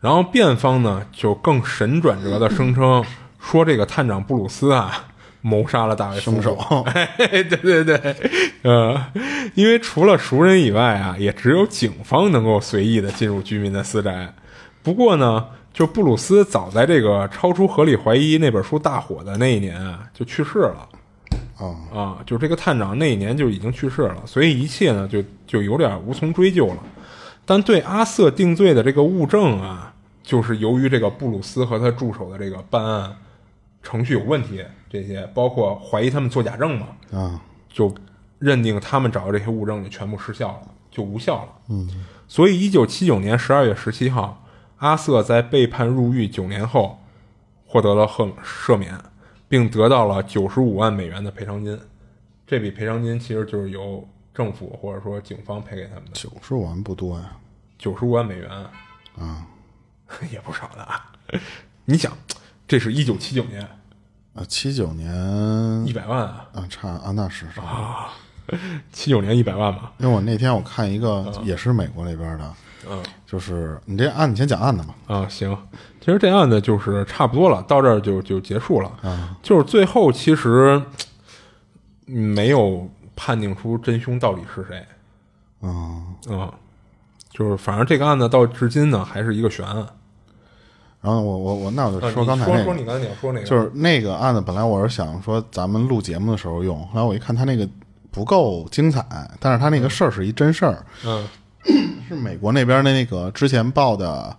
[0.00, 3.04] 然后辩方呢就更神转折的声称
[3.40, 5.06] 说，这个探长布鲁斯啊
[5.42, 6.54] 谋杀了大卫凶手
[6.86, 8.16] 哎， 对对对，
[8.62, 9.06] 呃，
[9.54, 14.34] 因为除了熟人以外啊，也只有警方能够随意的进入居民的私宅。
[14.82, 20.88] 不过呢，就布鲁斯早在这个超出合理怀疑那本书大火的那一年啊，就去世了。
[21.58, 26.76] 哦，啊，就这个探长那一年就已经去世了，所以一切呢就就有点无从追究了。
[27.46, 33.16] 但对阿瑟定罪的这个物证啊，就是由于这个布鲁斯和他助手的这个办案
[33.82, 37.94] 程序有问题，这些包括怀疑他们做假证嘛，啊，就
[38.38, 41.48] 认定他们找的这些物证就全部失效了，就无效了。
[41.68, 41.88] 嗯，
[42.28, 44.44] 所以一九七九年十二月十七号，
[44.78, 46.98] 阿瑟在被判入狱九年后，
[47.66, 48.98] 获得了赦赦免，
[49.48, 51.78] 并得到了九十五万美元的赔偿金。
[52.46, 57.36] 这笔赔偿金其实就是由政府或者说警方赔给他们的，九十五万不多呀。
[57.78, 58.50] 九十五万美元
[59.16, 59.46] 啊，
[60.32, 61.12] 也不少的啊。
[61.86, 62.12] 你想，
[62.70, 63.60] 这是一九七九年，
[64.32, 68.12] 啊，七九年一百万啊，啊，差啊，那是啊。
[68.92, 72.54] 七九年一百万吧，因为我那天我看一个也是美国那边的，
[72.88, 73.02] 嗯。
[73.26, 74.94] 就是你这案，你先讲案子吧。
[75.08, 75.58] 啊，行，
[75.98, 78.88] 其实这案子就是差不多了，到这儿就就结束了。
[79.02, 80.80] 啊，就是最后其实
[82.06, 84.86] 嗯没有判定出真凶到底是谁。
[85.60, 86.54] 啊，啊，
[87.30, 89.84] 就是反正这个案子到至今呢还是一个悬案。
[91.00, 97.68] 然后我我我那我就啊说刚才那个，说说你刚才你要说那个，就是那个案子，本来我是想说咱们录节目的时候用，后来我一看他那个
[98.10, 99.04] 不够精彩，
[99.38, 101.26] 但是他那个事儿是一真事儿，嗯。
[102.08, 104.34] 是美国那边的那个之前报的，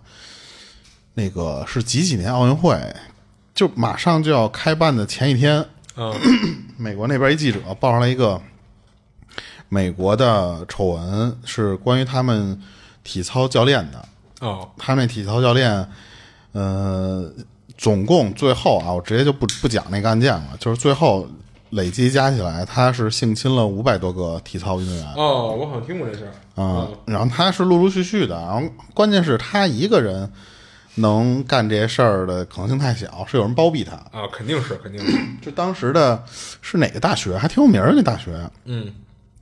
[1.14, 2.76] 那个是几几年奥运会，
[3.54, 5.64] 就马上就要开办的前一天，
[5.96, 6.12] 嗯。
[6.76, 8.40] 美国那边一记者报上来一个
[9.68, 12.60] 美国的丑闻，是关于他们
[13.04, 14.04] 体操教练的。
[14.40, 14.68] 哦。
[14.76, 15.88] 他们那体操教练，
[16.52, 17.32] 呃，
[17.76, 21.26] 总共最后啊，我直接就不不讲那个案件了，就是最后
[21.70, 25.06] 累计加起来，他是性侵了五百多个体操运动员。
[25.14, 26.32] 哦，我好像听过这事儿。
[26.62, 28.62] 啊、然后他是陆陆续续的，然后
[28.92, 30.30] 关键是他一个人
[30.96, 33.92] 能干这些事儿的可能性太小，是有人包庇他。
[33.96, 35.18] 啊，肯定是，肯定是。
[35.40, 36.22] 就当时的
[36.60, 38.30] 是哪个大学，还挺有名儿的那大学，
[38.66, 38.92] 嗯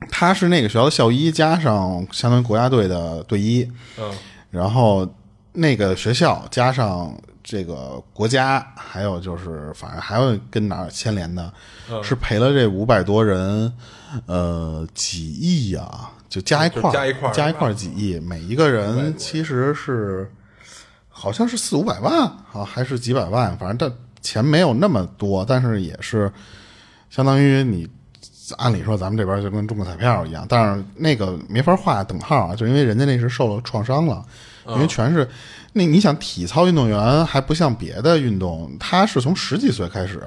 [0.09, 3.69] 他是那个学校的校医，加上相当于国家队的队医，
[3.99, 4.09] 嗯
[4.49, 5.05] 然后
[5.53, 7.13] 那个学校加上
[7.43, 11.51] 这个国家，还有就是反正还有跟哪儿牵连的，
[11.89, 12.03] 嗯。
[12.03, 13.71] 是赔了这五百多人，
[14.25, 20.31] 呃，几亿啊、就加一块儿，加一块儿加一块儿几亿，每一个人其实是
[21.09, 22.21] 好像是四五百万
[22.53, 23.91] 啊，还是几百万，反正但
[24.21, 26.31] 钱没有那么多，但是也是
[27.09, 27.89] 相当于你
[28.57, 34.23] 按理说咱们这边就跟中个彩票一样，但是那个没法画等号啊，就因为人家那是受了创伤了，
[34.67, 35.27] 因为全是
[35.73, 40.21] 那你想体操运动员还不像别的运动，他是从十几岁开始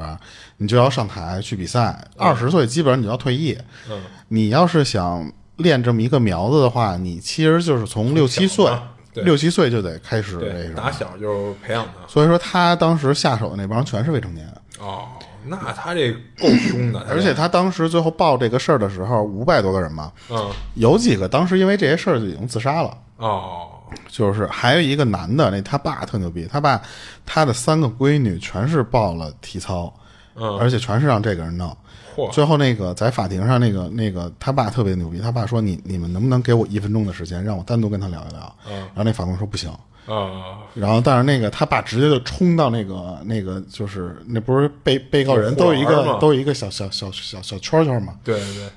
[0.57, 3.59] 你就要上台去比赛，二十岁基本上你就要退役。
[3.91, 8.71] 嗯，你要是想练这么一个苗子的话，你其实就是从六七岁
[9.15, 10.75] 六七岁就得开始这对，个。
[10.75, 12.07] 打小就培养他。
[12.09, 15.07] 所以说他当时下手的那帮全是未成年，哦，
[15.47, 22.97] 那他这够凶的，而且他当时最后报这个事儿的时候，五百多个人嘛，嗯，有几个当时因为这些事儿就已经自杀了。
[23.19, 23.69] 哦，
[24.09, 26.81] 就是还有一个男的，那他爸特牛逼，他爸
[27.25, 29.93] 他的三个闺女全是报了体操，
[30.35, 31.77] 嗯，而且全是让这个人弄。
[32.17, 38.57] 嚯，最后那个在法庭上，那个那个他爸特别牛逼，他爸说你你们能不能给我一分钟的时间，让我单独跟他聊一聊？
[38.69, 38.77] 嗯。
[38.77, 39.71] 然后那法官说不行。
[40.07, 48.69] 啊，然后但是那个他爸直接就冲到那个那个就是那不是被被告人都有一个都有一个小小小小小圈圈嘛，对对对，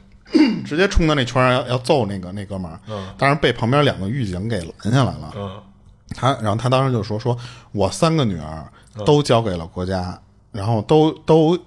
[0.66, 5.34] 直接冲到那圈上要要揍那个那哥们儿，嗯当然被旁边两个狱警给拦下来了。
[5.36, 5.62] 嗯
[6.16, 7.38] 他然后他当时就说说
[7.74, 8.66] 我三个女儿
[9.06, 10.18] 都交给了国家，
[10.54, 11.58] 然后都都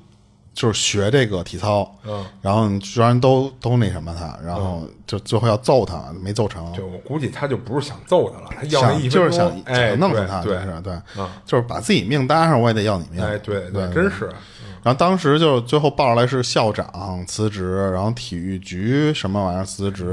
[0.55, 14.33] 就是学这个体操，嗯，然后居然都都那什么他，然后就最后要揍他，没揍成，就我估计他就不是想揍他了，他要那一分钟就是想弄死他，对就是对，嗯就是把自己命搭上，我也得要你命，哎，对对，真是，
[14.83, 20.11] 然后当时就最后报出来是校长辞职，然后体育局什么玩意儿辞职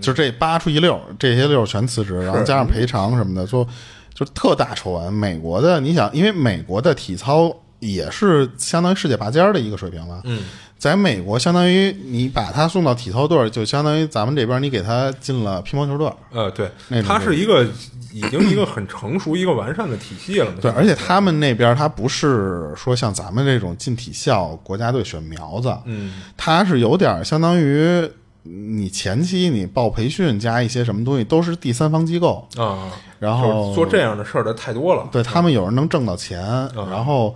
[0.00, 3.66] 就这扒出一溜儿，这些溜儿全辞职，然后加上赔偿什么的，就
[4.14, 5.12] 就特大丑闻。
[5.12, 10.44] 美国的，你想，因为美国的体操也是相当于世界拔尖儿的一个水平了，嗯，
[10.78, 16.10] 在美国相当于你把他送到体操队，就相当于咱们这边你给他进了乒乓球队。
[16.32, 17.64] 呃，对那，种它是一个
[18.12, 20.52] 已经一个很成熟、一个完善的体系了。
[20.60, 28.08] 对，而且他们那边他不是说像咱们这种进体校国家队选苗子，嗯，他是有点相当于
[28.42, 35.08] 你前期你报培训加一些什么东西都是第三方机构，啊，然后做这样的事儿的太多了。
[35.10, 36.40] 对他们有人能挣到钱，
[36.74, 37.34] 然后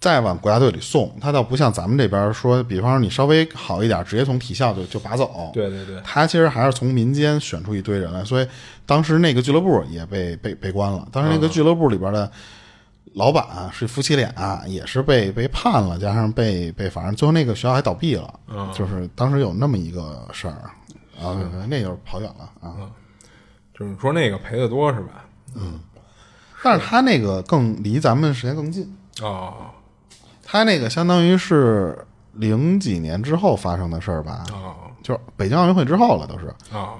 [0.00, 1.14] 再往国家队里送。
[1.20, 5.50] 他倒不像咱们这边说，比方说你稍微好一点，直接从体校就就拔走。
[5.52, 8.46] 对对对，他其实还是从民间选出一堆人来，所以
[8.86, 11.06] 当时那个俱乐部也被被被关了。
[11.10, 12.30] 当时那个俱乐部里边的
[13.14, 18.32] 老板啊是夫妻俩，也是被被判了，加上被被反正最后那个学校还倒闭了。
[18.48, 20.54] 嗯就是当时有那么一个事儿
[21.20, 21.34] 啊，
[21.68, 22.76] 那就是跑远了啊。
[23.76, 25.24] 就是说那个赔的多是吧？
[25.54, 25.80] 嗯
[26.62, 28.92] 但是他那个更离咱们时间更近，
[29.22, 29.54] 哦
[30.50, 36.46] 他那个相当于是零几年之后发生的事儿吧，哦就是北京奥运会之后了，都是。
[36.72, 36.94] 哦，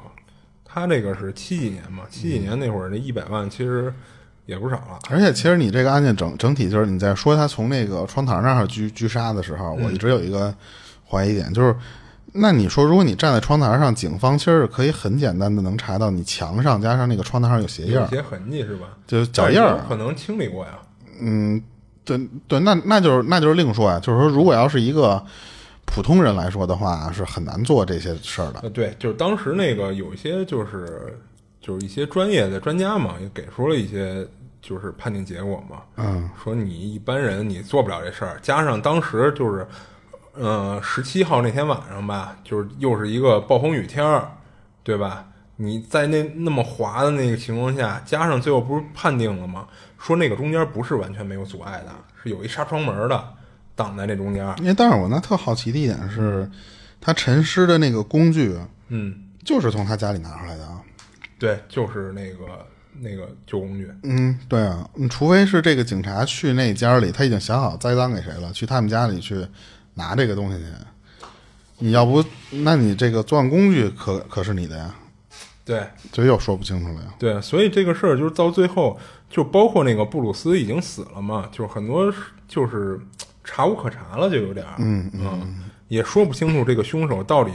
[0.65, 2.03] 他那个是七几年嘛？
[2.11, 3.93] 七几年那会儿那一百万其实
[4.45, 4.99] 也不少了。
[5.09, 10.55] 而且其实你这个案件整整体就是你在说他从那个窗台那儿狙狙杀的时候，我一直有一个
[11.09, 11.75] 怀疑点，就是
[12.35, 18.89] 那你说如果你站在窗台上，警方其实是可以很简单的能查到你墙上加上那个窗台上有鞋印儿，有一些痕迹是吧？
[19.07, 19.83] 就是脚印儿。
[19.89, 20.79] 可能清理过呀。
[21.21, 21.61] 嗯，
[22.17, 25.23] 对对，那那就是那就是另说呀，就是说如果要是一个
[25.85, 28.61] 普通人来说的话，是很难做这些事儿的。
[28.63, 31.19] 呃，对，就是当时那个有一些就是
[31.61, 34.27] 就是一些专业的专家嘛，也给出了一些
[34.61, 35.83] 就是判定结果嘛。
[35.97, 39.67] 嗯，说你一般人你做不了这事儿，加上当时就是，
[40.35, 44.31] 呃，十七号那天晚上吧，就是又是一个暴风雨天儿，
[44.83, 45.25] 对吧？
[45.57, 49.67] 你在那那么滑的那个情况下，加上最后不是判定了吗？
[49.99, 51.93] 说那个中间不是完全没有阻碍的，
[52.23, 53.25] 是有一纱窗门的
[53.75, 54.47] 挡在那中间。
[54.59, 56.49] 因为但是我那特好奇的一点是，
[57.01, 58.57] 他沉尸的那个工具
[58.89, 59.15] 嗯，
[59.45, 60.81] 就是从他家里拿出来的啊。
[61.39, 62.67] 对，就是那个
[63.01, 63.89] 那个旧工具。
[64.03, 69.47] 嗯，对啊，除非是这个警察去那家里，他已经想好栽赃给谁了，去他们家里去
[69.95, 70.65] 拿这个东西去。
[71.79, 74.93] 你要不，那你这个作案工具可可是你的呀，
[75.65, 77.15] 对这又说不清楚了呀。
[77.21, 78.99] 对，所以这个事儿就是到最后，
[79.29, 82.13] 就包括那个布鲁斯已经死了嘛，就是很多
[82.47, 83.01] 就是
[83.45, 87.53] 查无可查了，就有点儿，嗯嗯，也说不清楚这个凶手到底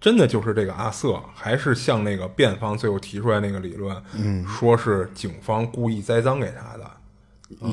[0.00, 6.90] 真的就是这个阿瑟，还是像那个辩方最后提出来那个理论，嗯，说是警方故意栽赃给他的。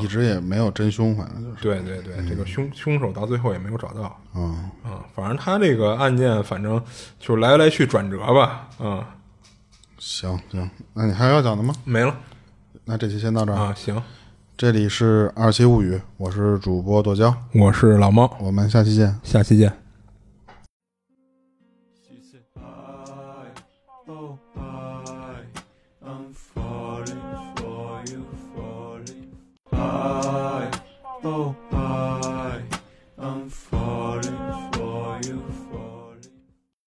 [0.01, 1.61] 一直也没有真凶，反正就是。
[1.61, 4.19] 对对对，这个凶凶手到最后也没有找到。
[4.33, 6.83] 嗯，啊，反正他这个案件，反正
[7.19, 8.67] 就来来去转折吧。
[8.79, 9.05] 嗯，
[9.99, 11.75] 行行，那你还有要讲的吗？
[11.83, 12.17] 没了
[12.89, 13.55] 那这期先到这儿。
[13.55, 13.73] 啊。
[13.75, 14.01] 行，
[14.55, 19.19] 这里是二七物语，我是主播剁椒，我是老猫，我们下期见。
[19.23, 19.69] 下期见。
[22.07, 23.51] She said, I,
[31.23, 31.53] oh,